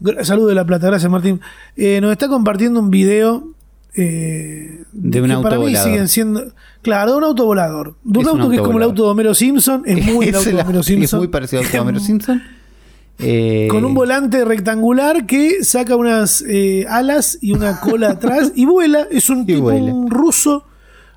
[0.00, 1.40] Gra- Saludo de la plata, gracias Martín.
[1.76, 3.48] Eh, nos está compartiendo un video
[3.96, 5.88] eh, De un que auto para mí volador.
[5.88, 8.78] siguen siendo, claro, de un auto volador, de un Es un auto que es como
[8.78, 11.60] el auto de Homero Simpson, es muy el auto de Homero Simpson, Es muy parecido
[11.60, 12.42] al auto de Homero Simpson.
[13.18, 18.64] Eh, con un volante rectangular que saca unas eh, alas y una cola atrás y
[18.66, 19.06] vuela.
[19.10, 19.92] Es un tipo vuela.
[19.92, 20.64] un ruso.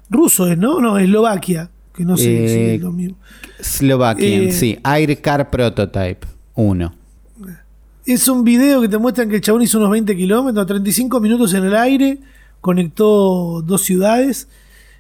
[0.10, 0.80] Ruso es, ¿no?
[0.80, 1.70] No, Eslovaquia.
[1.94, 3.18] Que no sé si Eh, es lo mismo.
[3.60, 4.78] Slovakian, Eh, sí.
[4.86, 6.94] Air Car Prototype 1.
[8.06, 11.54] Es un video que te muestran que el chabón hizo unos 20 kilómetros, 35 minutos
[11.56, 12.20] en el aire,
[12.62, 14.48] conectó dos ciudades.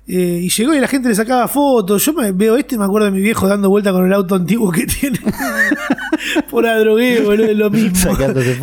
[0.07, 2.03] Eh, y llegó y la gente le sacaba fotos.
[2.05, 4.35] Yo me veo este y me acuerdo de mi viejo dando vuelta con el auto
[4.35, 5.19] antiguo que tiene.
[6.49, 8.11] por adrogueo, boludo, es lo mismo.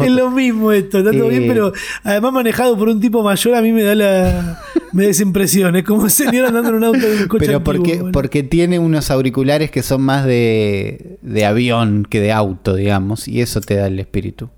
[0.03, 1.39] Es lo mismo esto, está todo Eh.
[1.39, 1.73] bien, pero
[2.03, 4.61] además manejado por un tipo mayor a mí me da la
[4.93, 5.77] me impresión.
[5.77, 8.13] Es como un señor andando en un auto de un coche Pero antiguo, porque, boludo.
[8.13, 13.29] porque tiene unos auriculares que son más de, de avión que de auto, digamos.
[13.29, 14.51] Y eso te da el espíritu.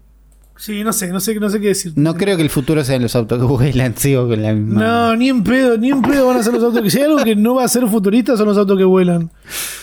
[0.58, 1.92] Sí, no sé, no sé, no sé qué decir.
[1.96, 4.80] No creo que el futuro sean los autos que vuelan, sigo con la misma.
[4.82, 6.90] No, ni en pedo, ni en pedo van a ser los autos que.
[6.90, 9.30] Si hay algo que no va a ser futurista, son los autos que vuelan.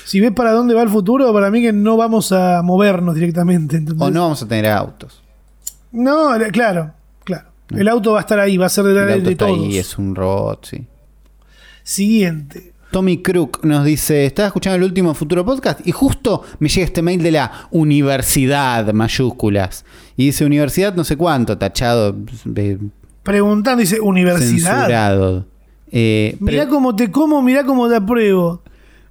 [0.06, 3.78] Si ves para dónde va el futuro, para mí que no vamos a movernos directamente.
[3.78, 4.02] ¿entendés?
[4.06, 5.22] O no vamos a tener autos.
[5.92, 6.92] No, la- claro,
[7.24, 7.48] claro.
[7.70, 9.60] El auto va a estar ahí, va a ser de, El de auto está todos.
[9.60, 10.86] ahí, es un robot, sí.
[11.84, 12.73] Siguiente.
[12.94, 17.02] Tommy Crook nos dice, estaba escuchando el último Futuro Podcast y justo me llega este
[17.02, 19.84] mail de la universidad, mayúsculas.
[20.16, 22.16] Y dice universidad no sé cuánto, tachado,
[22.56, 22.78] eh,
[23.24, 25.44] Preguntando, dice, universidad.
[25.92, 28.62] Eh, Mirá cómo te como, mirá cómo te apruebo.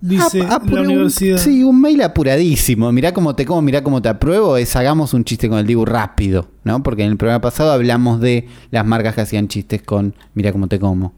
[0.01, 1.39] Dice apuré la un- universidad.
[1.39, 2.91] sí, un mail apuradísimo.
[2.93, 4.57] Mirá cómo te como, mirá cómo te apruebo.
[4.57, 6.83] Es hagamos un chiste con el Dibu rápido, ¿no?
[6.85, 10.67] Porque en el programa pasado hablamos de las marcas que hacían chistes con mirá cómo
[10.69, 11.15] te como.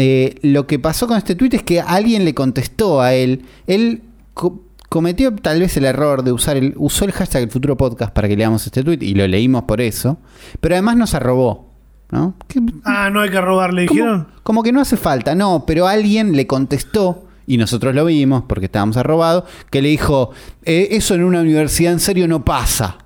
[0.00, 3.44] Eh, lo que pasó con este tweet es que alguien le contestó a él.
[3.66, 4.02] Él
[4.34, 6.72] co- cometió tal vez el error de usar el.
[6.76, 9.80] usó el hashtag el futuro podcast para que leamos este tweet y lo leímos por
[9.80, 10.16] eso.
[10.60, 11.68] Pero además nos arrobó.
[12.12, 12.34] ¿No?
[12.48, 14.28] ¿Qué- Ah, no hay que robarle, como, dijeron.
[14.42, 18.64] como que no hace falta, no, pero alguien le contestó, y nosotros lo vimos porque
[18.66, 20.30] estábamos arrobados, que le dijo,
[20.64, 22.98] "Eh, eso en una universidad en serio no pasa.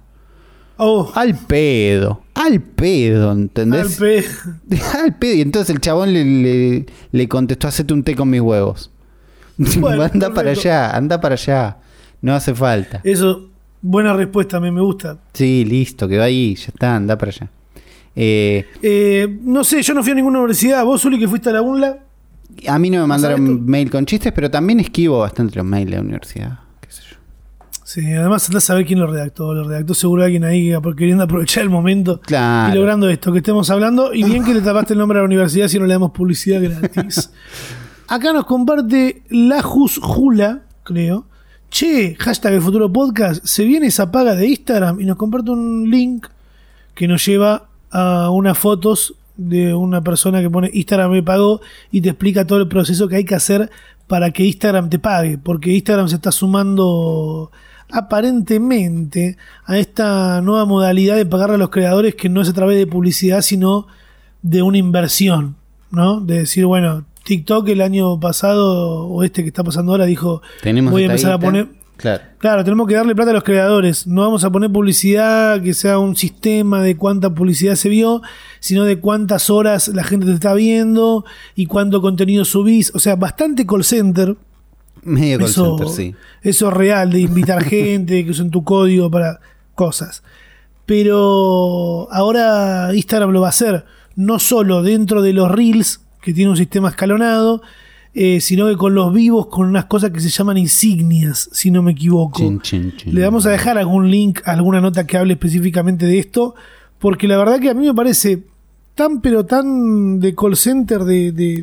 [0.76, 3.92] Oh, Al pedo, al pedo, ¿entendés?
[3.92, 4.24] al pe-
[4.98, 5.34] Al pedo.
[5.36, 8.90] Y entonces el chabón le, le- le contestó, hacete un té con mis huevos.
[9.78, 11.76] Bueno, anda para allá, anda para allá.
[12.22, 13.00] No hace falta.
[13.04, 13.50] Eso,
[13.82, 15.18] buena respuesta, me, me gusta.
[15.32, 17.48] Sí, listo, quedó ahí, ya está, anda para allá.
[18.16, 20.84] Eh, Eh, no sé, yo no fui a ninguna universidad.
[20.84, 21.98] Vos, Uli, que fuiste a la UNLA.
[22.66, 25.90] a mí no me ¿Sabes mandaron mail con chistes, pero también esquivo bastante los mails
[25.90, 26.58] de la universidad.
[27.94, 29.54] Sí, además andás a saber quién lo redactó.
[29.54, 32.72] Lo redactó seguro alguien ahí queriendo aprovechar el momento Claro.
[32.72, 34.12] y logrando esto que estemos hablando.
[34.12, 36.60] Y bien que le tapaste el nombre a la universidad si no le damos publicidad
[36.60, 37.30] gratis.
[38.08, 41.26] Acá nos comparte la Jula, creo.
[41.70, 43.44] Che, hashtag el futuro podcast.
[43.46, 46.26] Se viene esa paga de Instagram y nos comparte un link
[46.96, 51.60] que nos lleva a unas fotos de una persona que pone Instagram me pagó
[51.92, 53.70] y te explica todo el proceso que hay que hacer
[54.08, 57.52] para que Instagram te pague, porque Instagram se está sumando
[57.90, 62.78] aparentemente a esta nueva modalidad de pagar a los creadores que no es a través
[62.78, 63.86] de publicidad, sino
[64.42, 65.56] de una inversión,
[65.90, 66.20] ¿no?
[66.20, 70.92] De decir, bueno, TikTok el año pasado o este que está pasando ahora dijo, Tenemos
[70.92, 72.24] voy a empezar a poner Claro.
[72.38, 74.06] Claro, tenemos que darle plata a los creadores.
[74.06, 78.20] No vamos a poner publicidad que sea un sistema de cuánta publicidad se vio,
[78.60, 81.24] sino de cuántas horas la gente te está viendo
[81.54, 82.92] y cuánto contenido subís.
[82.94, 84.36] O sea, bastante call center.
[85.04, 86.14] Medio call Eso, center, sí.
[86.42, 89.40] eso es real, de invitar gente, que usen tu código para
[89.74, 90.22] cosas.
[90.86, 93.84] Pero ahora Instagram lo va a hacer,
[94.16, 97.62] no solo dentro de los Reels, que tiene un sistema escalonado,
[98.14, 101.82] eh, sino que con los vivos, con unas cosas que se llaman insignias, si no
[101.82, 102.38] me equivoco.
[102.38, 103.14] Chin, chin, chin.
[103.14, 106.54] Le vamos a dejar algún link, alguna nota que hable específicamente de esto,
[106.98, 108.44] porque la verdad que a mí me parece
[108.94, 111.62] tan pero tan de call center, de, de-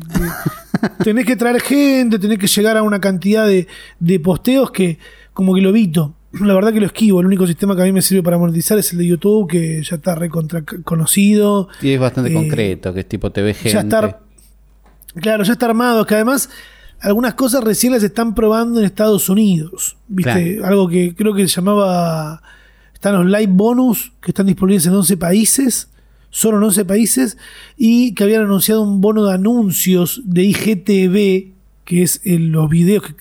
[1.04, 3.66] tenés que traer gente, tenés que llegar a una cantidad de,
[4.00, 4.98] de posteos que
[5.32, 6.14] como que lo evito.
[6.40, 7.20] La verdad que lo esquivo.
[7.20, 9.82] El único sistema que a mí me sirve para monetizar es el de YouTube, que
[9.82, 11.68] ya está recontra conocido.
[11.82, 13.70] Y es bastante Eh, concreto, que es tipo TV gente.
[13.72, 14.20] Ya está,
[15.14, 16.06] claro, ya está armado.
[16.06, 16.48] Que además
[17.00, 19.96] algunas cosas recién las están probando en Estados Unidos.
[20.08, 20.56] ¿Viste?
[20.56, 20.68] Claro.
[20.68, 22.42] Algo que creo que se llamaba.
[22.94, 25.88] Están los live bonus que están disponibles en 11 países.
[26.34, 27.38] Solo en 11 países.
[27.76, 31.52] Y que habían anunciado un bono de anuncios de IGTV.
[31.84, 33.04] Que es los videos.
[33.04, 33.14] Que,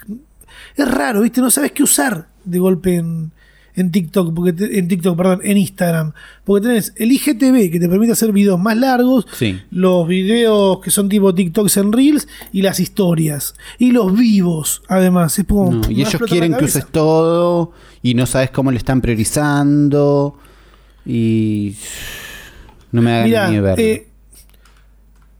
[0.77, 1.41] es raro, ¿viste?
[1.41, 3.31] No sabes qué usar de golpe en,
[3.75, 6.13] en TikTok, porque te- en TikTok, perdón, en Instagram.
[6.45, 9.59] Porque tenés el IGTV que te permite hacer videos más largos, Sí.
[9.71, 13.55] los videos que son tipo TikToks en Reels y las historias.
[13.79, 15.37] Y los vivos, además.
[15.37, 18.77] Es como, No, me y ellos quieren que uses todo y no sabes cómo le
[18.77, 20.37] están priorizando
[21.05, 21.75] y
[22.91, 23.83] no me hagan Mirá, ni verlo.
[23.83, 24.07] eh,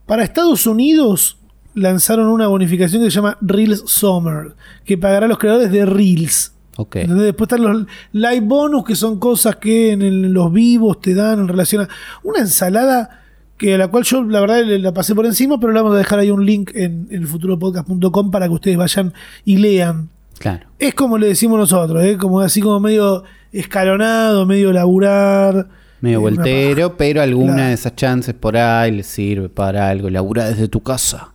[0.05, 1.37] para Estados Unidos
[1.73, 6.53] lanzaron una bonificación que se llama Reels Summer, que pagará a los creadores de Reels.
[6.77, 6.95] ok.
[6.97, 7.25] ¿Entendés?
[7.27, 11.39] Después están los live bonus, que son cosas que en el- los vivos te dan
[11.39, 11.89] en relación a
[12.23, 13.21] una ensalada
[13.57, 15.99] que a la cual yo la verdad la pasé por encima, pero le vamos a
[15.99, 19.13] dejar ahí un link en, en futuropodcast.com para que ustedes vayan
[19.45, 20.09] y lean.
[20.39, 20.65] Claro.
[20.79, 22.17] Es como le decimos nosotros, ¿eh?
[22.17, 25.67] como así como medio escalonado, medio laburar.
[26.01, 27.67] Medio eh, voltero, pero alguna Claro.
[27.69, 30.09] de esas chances por ahí le sirve para algo.
[30.09, 31.33] Labura desde tu casa.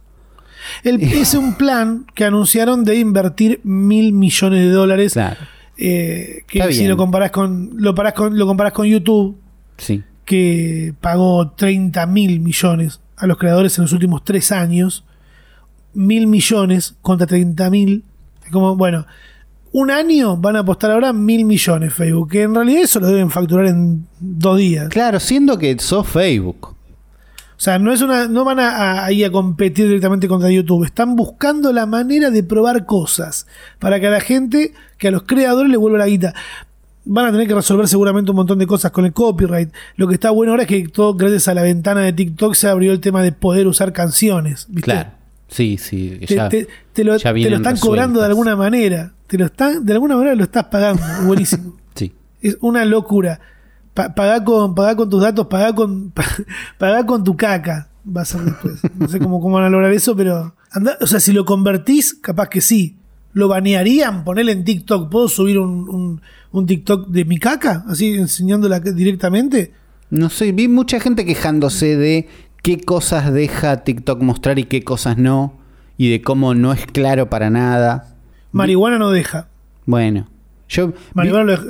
[0.82, 5.12] El- es un plan que anunciaron de invertir mil millones de dólares.
[5.14, 5.36] Claro.
[5.78, 6.90] eh, que Está si bien.
[6.90, 9.36] lo comparás con, lo, parás con, lo comparás con YouTube,
[9.76, 10.02] Sí.
[10.24, 15.04] que pagó 30 mil millones a los creadores en los últimos tres años.
[15.94, 18.04] Mil millones contra 30 mil.
[18.44, 19.06] Es Como, bueno,
[19.78, 23.30] un año van a apostar ahora mil millones Facebook, que en realidad eso lo deben
[23.30, 24.88] facturar en dos días.
[24.88, 26.68] Claro, siendo que sos Facebook.
[26.68, 30.84] O sea, no es una, no van a, a- ahí a competir directamente contra YouTube.
[30.84, 33.46] Están buscando la manera de probar cosas
[33.78, 36.34] para que a la gente, que a los creadores le vuelva la guita.
[37.04, 39.70] Van a tener que resolver seguramente un montón de cosas con el copyright.
[39.96, 42.68] Lo que está bueno ahora es que todo gracias a la ventana de TikTok se
[42.68, 44.66] abrió el tema de poder usar canciones.
[44.68, 44.90] ¿viste?
[44.92, 45.10] Claro.
[45.48, 46.18] Sí, sí.
[46.26, 49.12] Te, ya- te- te lo, ya te lo vienen están cobrando de alguna manera.
[49.26, 51.02] Te lo están, de alguna manera lo estás pagando.
[51.24, 51.76] Buenísimo.
[51.94, 52.12] Sí.
[52.42, 53.40] Es una locura.
[53.94, 56.24] Pa- pagá, con, pagá con tus datos, pagá con, pa-
[56.78, 57.88] pagá con tu caca.
[58.14, 58.80] Va a ser después.
[58.98, 60.54] No sé cómo, cómo van a lograr eso, pero.
[61.00, 62.96] o sea, si lo convertís, capaz que sí.
[63.32, 64.24] ¿Lo banearían?
[64.24, 65.10] Ponerle en TikTok.
[65.10, 66.20] ¿Puedo subir un, un,
[66.52, 67.84] un TikTok de mi caca?
[67.88, 69.72] Así enseñándola directamente.
[70.08, 72.28] No sé, vi mucha gente quejándose de
[72.66, 75.54] qué cosas deja TikTok mostrar y qué cosas no.
[75.96, 78.16] Y de cómo no es claro para nada.
[78.50, 79.46] Marihuana no deja.
[79.84, 80.28] Bueno,
[80.68, 80.92] yo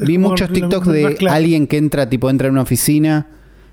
[0.00, 3.26] vi, muchos TikToks de alguien que entra, tipo, entra en una oficina.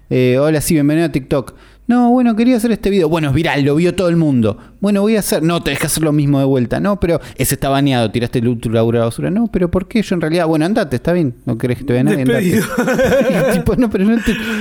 [0.10, 1.54] eh, Hola, sí, bienvenido a TikTok.
[1.86, 3.10] No, bueno, quería hacer este video.
[3.10, 4.58] Bueno, es viral, lo vio todo el mundo.
[4.80, 5.44] Bueno, voy a hacer.
[5.44, 6.80] No, tenés que hacer lo mismo de vuelta.
[6.80, 9.30] No, pero ese está baneado, tiraste el laburo a la basura.
[9.30, 10.02] No, pero ¿por qué?
[10.02, 11.36] Yo en realidad, bueno, andate, está bien.
[11.46, 12.22] No querés que te vea nadie.
[12.22, 12.62] andate.
[13.50, 14.18] Y tipo, no, pero no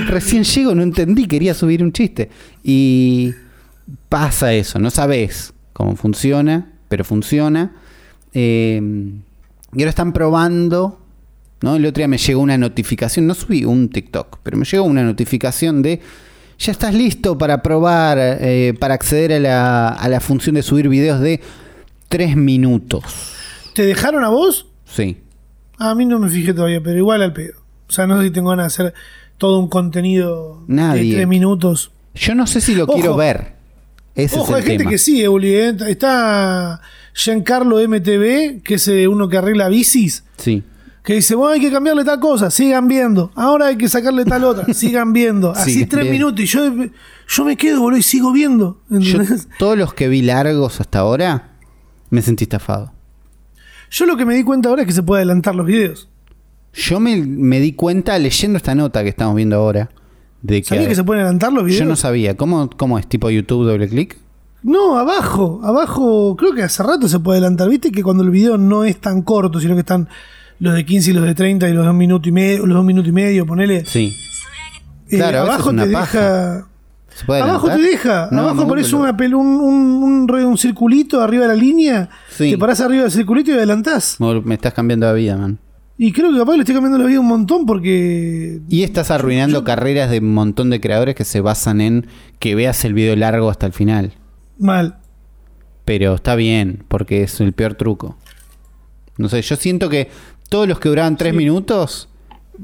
[0.06, 2.28] recién llego, no entendí, quería subir un chiste.
[2.64, 3.32] Y
[4.08, 7.72] pasa eso, no sabes cómo funciona, pero funciona.
[8.34, 8.80] Eh,
[9.74, 11.00] y ahora están probando,
[11.62, 11.76] ¿no?
[11.76, 15.02] El otro día me llegó una notificación, no subí un TikTok, pero me llegó una
[15.02, 16.00] notificación de,
[16.62, 20.88] ya estás listo para probar, eh, para acceder a la, a la función de subir
[20.88, 21.40] videos de
[22.08, 23.04] 3 minutos.
[23.74, 24.66] ¿Te dejaron a vos?
[24.84, 25.18] Sí.
[25.78, 27.54] A mí no me fijé todavía, pero igual al pedo.
[27.88, 28.94] O sea, no sé si tengo ganas de hacer
[29.38, 31.04] todo un contenido Nadie.
[31.10, 31.90] de tres minutos.
[32.14, 32.94] Yo no sé si lo Ojo.
[32.94, 33.54] quiero ver.
[34.14, 34.90] Ese Ojo, es hay gente tema.
[34.90, 35.54] que sí, Euli.
[35.54, 35.74] eh.
[35.88, 36.80] Está
[37.14, 40.24] Giancarlo MTV, que es eh, uno que arregla bicis.
[40.36, 40.62] Sí.
[41.03, 43.32] Que dice, bueno, hay que cambiarle tal cosa, sigan viendo.
[43.34, 45.50] Ahora hay que sacarle tal otra, sigan viendo.
[45.50, 46.61] Así Sigan tres minutos y yo,
[47.28, 48.80] yo me quedo, boludo, y sigo viendo.
[48.88, 49.18] Yo,
[49.59, 51.57] todos los que vi largos hasta ahora,
[52.11, 52.92] me sentí estafado.
[53.90, 56.09] Yo lo que me di cuenta ahora es que se puede adelantar los videos.
[56.72, 59.90] Yo me, me di cuenta leyendo esta nota que estamos viendo ahora.
[60.40, 61.80] De que, ¿Sabías que se pueden adelantar los videos?
[61.80, 62.36] Yo no sabía.
[62.36, 63.07] ¿Cómo, ¿Cómo es?
[63.07, 64.18] ¿Tipo YouTube doble clic?
[64.62, 67.68] No, abajo, abajo, creo que hace rato se puede adelantar.
[67.68, 70.09] Viste que cuando el video no es tan corto, sino que están
[70.62, 72.76] los de 15 y los de 30 y los de un minuto y medio, los
[72.76, 73.84] dos minutos y medio, ponele.
[73.84, 74.12] Sí.
[75.10, 76.68] Eh, Claro, abajo te deja.
[77.14, 81.42] ¿Se puede Abajo te deja, No, abajo pones una un, un, un un circulito arriba
[81.42, 82.52] de la línea, Sí.
[82.52, 84.16] te parás arriba del circulito y adelantás.
[84.20, 85.58] Me me estás cambiando la vida, man.
[85.98, 88.60] Y creo que capaz le estoy cambiando la vida un montón porque.
[88.68, 92.06] Y estás arruinando carreras de un montón de creadores que se basan en
[92.38, 94.12] que veas el video largo hasta el final.
[94.58, 94.98] Mal.
[95.84, 98.16] Pero está bien, porque es el peor truco.
[99.18, 100.08] No sé, yo siento que
[100.53, 102.09] todos los que duraban tres minutos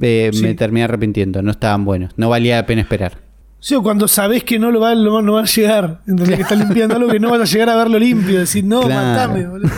[0.01, 0.43] eh, Sí.
[0.43, 1.43] me terminé arrepintiendo.
[1.43, 2.13] No estaban buenos.
[2.17, 3.19] No valía la pena esperar.
[3.61, 6.37] Sí, o cuando sabés que no lo va, lo- no va a llegar, ¿entendés?
[6.37, 9.05] que estás limpiando algo que no vas a llegar a verlo limpio, decir, no, Claro.
[9.09, 9.71] matame, boludo.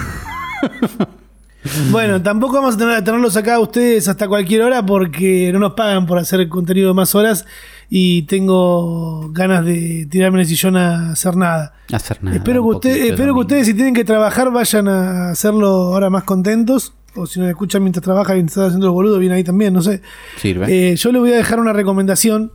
[1.90, 5.58] bueno, tampoco vamos a tener a tenerlos acá a ustedes hasta cualquier hora porque no
[5.58, 7.44] nos pagan por hacer contenido de más horas
[7.88, 11.74] y tengo ganas de tirarme en el sillón a hacer nada.
[11.92, 12.36] Hacer nada.
[12.36, 16.24] espero que, usted- espero que ustedes si tienen que trabajar vayan a hacerlo ahora más
[16.24, 16.94] contentos.
[17.16, 19.82] O si nos escuchan mientras trabajan y están haciendo los boludos, bien ahí también, no
[19.82, 20.00] sé.
[20.36, 20.92] Sirve.
[20.92, 22.52] Eh, yo le voy a dejar una recomendación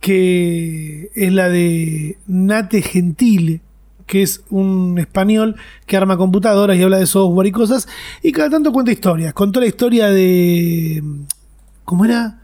[0.00, 3.60] que es la de Nate Gentile,
[4.06, 7.88] que es un español que arma computadoras y habla de software y cosas,
[8.22, 9.32] y cada tanto cuenta historias.
[9.32, 11.02] Contó la historia de.
[11.84, 12.40] ¿Cómo era?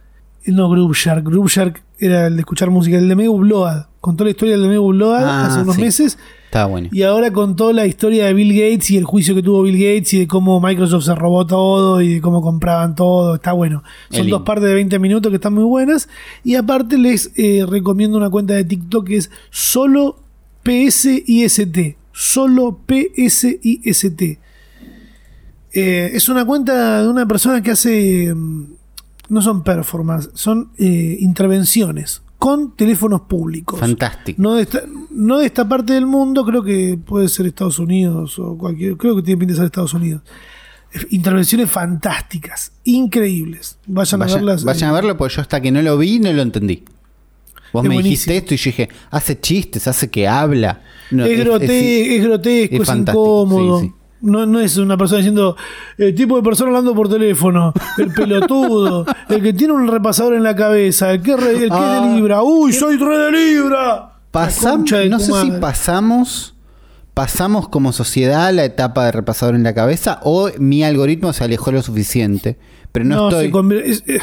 [0.46, 1.24] No, Groove Shark.
[1.24, 3.84] Groove Shark era el de escuchar música, el de Megu Blood.
[4.00, 5.82] Contó la historia del de Megu Blood Ah, hace unos sí.
[5.82, 6.18] meses.
[6.50, 6.88] Estaba bueno.
[6.90, 10.14] Y ahora contó la historia de Bill Gates y el juicio que tuvo Bill Gates
[10.14, 13.36] y de cómo Microsoft se robó todo y de cómo compraban todo.
[13.36, 13.84] Está bueno.
[14.10, 16.08] Son dos partes de 20 minutos que están muy buenas.
[16.42, 20.24] Y aparte les eh, recomiendo una cuenta de TikTok que es solo
[20.64, 21.78] PSIST.
[22.10, 24.22] Solo PSIST.
[25.72, 28.34] Eh, es una cuenta de una persona que hace...
[28.34, 28.64] mm,
[29.28, 33.78] No son performance, son eh, intervenciones con teléfonos públicos.
[33.78, 34.40] Fantástico.
[34.42, 34.80] No de, esta,
[35.10, 38.96] no de esta parte del mundo, creo que puede ser Estados Unidos o cualquier.
[38.96, 40.22] Creo que tiene pinta de ser Estados Unidos.
[41.10, 43.78] Intervenciones fantásticas, increíbles.
[43.86, 44.64] Vayan, a verlas.
[44.64, 46.82] vayan a verlo porque yo hasta que no lo vi no lo entendí.
[47.72, 48.02] Vos me buenísimo.
[48.02, 50.82] dijiste esto y yo dije, hace chistes, hace que habla.
[51.12, 53.80] No, es, grote- es grotesco, es es, fantástico, incómodo.
[53.80, 53.94] sí, sí.
[54.22, 55.56] No, no es una persona diciendo
[55.96, 60.42] el tipo de persona hablando por teléfono, el pelotudo, el que tiene un repasador en
[60.42, 62.02] la cabeza, el que, re- el que es Ah.
[62.06, 62.42] de Libra.
[62.42, 63.86] ¡Uy, soy re de Libra!
[63.86, 66.54] La Pasam- concha de no sé si pasamos
[67.14, 71.72] pasamos como sociedad la etapa de repasador en la cabeza o mi algoritmo se alejó
[71.72, 72.56] lo suficiente.
[72.92, 73.52] Pero no, estoy.
[74.06, 74.20] eh,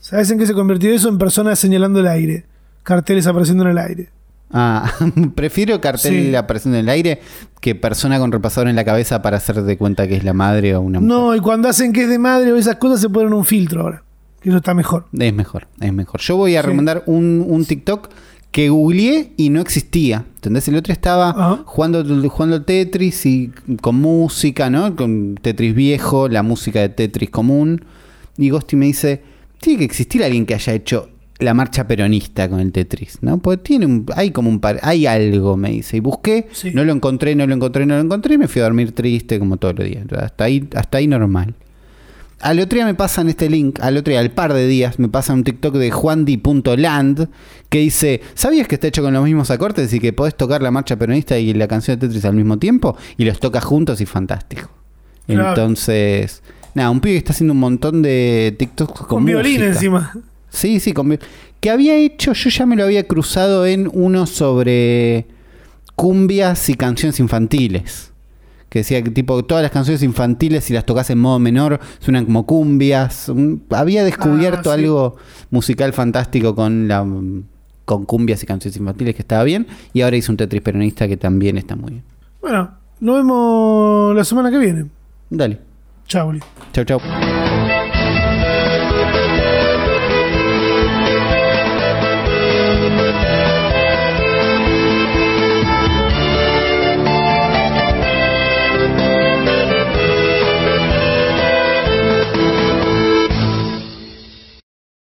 [0.00, 1.08] ¿Sabes en qué se convirtió eso?
[1.08, 2.46] En personas señalando el aire.
[2.82, 4.10] Carteles apareciendo en el aire.
[4.52, 4.92] Ah,
[5.34, 6.34] prefiero cartel Sí.
[6.36, 7.20] apareciendo en el aire
[7.60, 10.74] que persona con repasador en la cabeza para hacer de cuenta que es la madre
[10.76, 11.16] o una mujer.
[11.16, 13.82] No, y cuando hacen que es de madre o esas cosas se ponen un filtro
[13.82, 14.02] ahora.
[14.40, 15.06] Que eso está mejor.
[15.18, 16.20] Es mejor, es mejor.
[16.20, 16.66] Yo voy a Sí.
[16.66, 18.08] recomendar un, un TikTok
[18.50, 20.24] que googleé y no existía.
[20.34, 20.66] ¿Entendés?
[20.68, 21.62] El otro estaba Ajá.
[21.64, 24.94] jugando, jugando Tetris y con música, ¿no?
[24.96, 27.84] Con Tetris viejo, la música de Tetris común.
[28.36, 29.22] Y Ghosty me dice,
[29.60, 31.08] tiene que existir alguien que haya hecho
[31.42, 33.38] la marcha peronista con el Tetris, ¿no?
[33.38, 35.96] Porque tiene un, hay como un par, hay algo, me dice.
[35.98, 36.70] Y busqué, Sí.
[36.72, 39.38] no lo encontré, no lo encontré, no lo encontré y me fui a dormir triste
[39.38, 40.04] como todos los días.
[40.16, 41.54] Hasta ahí, hasta ahí normal.
[42.40, 45.08] Al otro día me pasan este link, al otro día, al par de días, me
[45.08, 47.28] pasan un TikTok de juandi.land
[47.68, 50.70] que dice, ¿sabías que está hecho con los mismos acordes y que podés tocar la
[50.72, 52.96] marcha peronista y la canción de Tetris al mismo tiempo?
[53.16, 54.68] Y los tocas juntos y fantástico.
[55.26, 55.50] Claro.
[55.50, 56.42] Entonces,
[56.74, 59.66] nada, un pibe que está haciendo un montón de TikToks con, Con, violín música.
[59.68, 60.12] encima.
[60.52, 61.18] Sí, sí, con
[61.60, 65.26] que había hecho, yo ya me lo había cruzado en uno sobre
[65.96, 68.12] cumbias y canciones infantiles.
[68.68, 72.24] Que decía que tipo todas las canciones infantiles si las tocas en modo menor suenan
[72.24, 73.30] como cumbias.
[73.70, 74.80] Había descubierto Ah, sí.
[74.82, 75.16] algo
[75.50, 77.04] musical fantástico con la
[77.84, 81.16] con cumbias y canciones infantiles que estaba bien y ahora hizo un Tetris peronista que
[81.16, 82.04] también está muy bien.
[82.40, 84.86] Bueno, nos vemos la semana que viene.
[85.28, 85.58] Dale.
[86.06, 86.32] Chau.
[86.72, 87.41] Chau chau.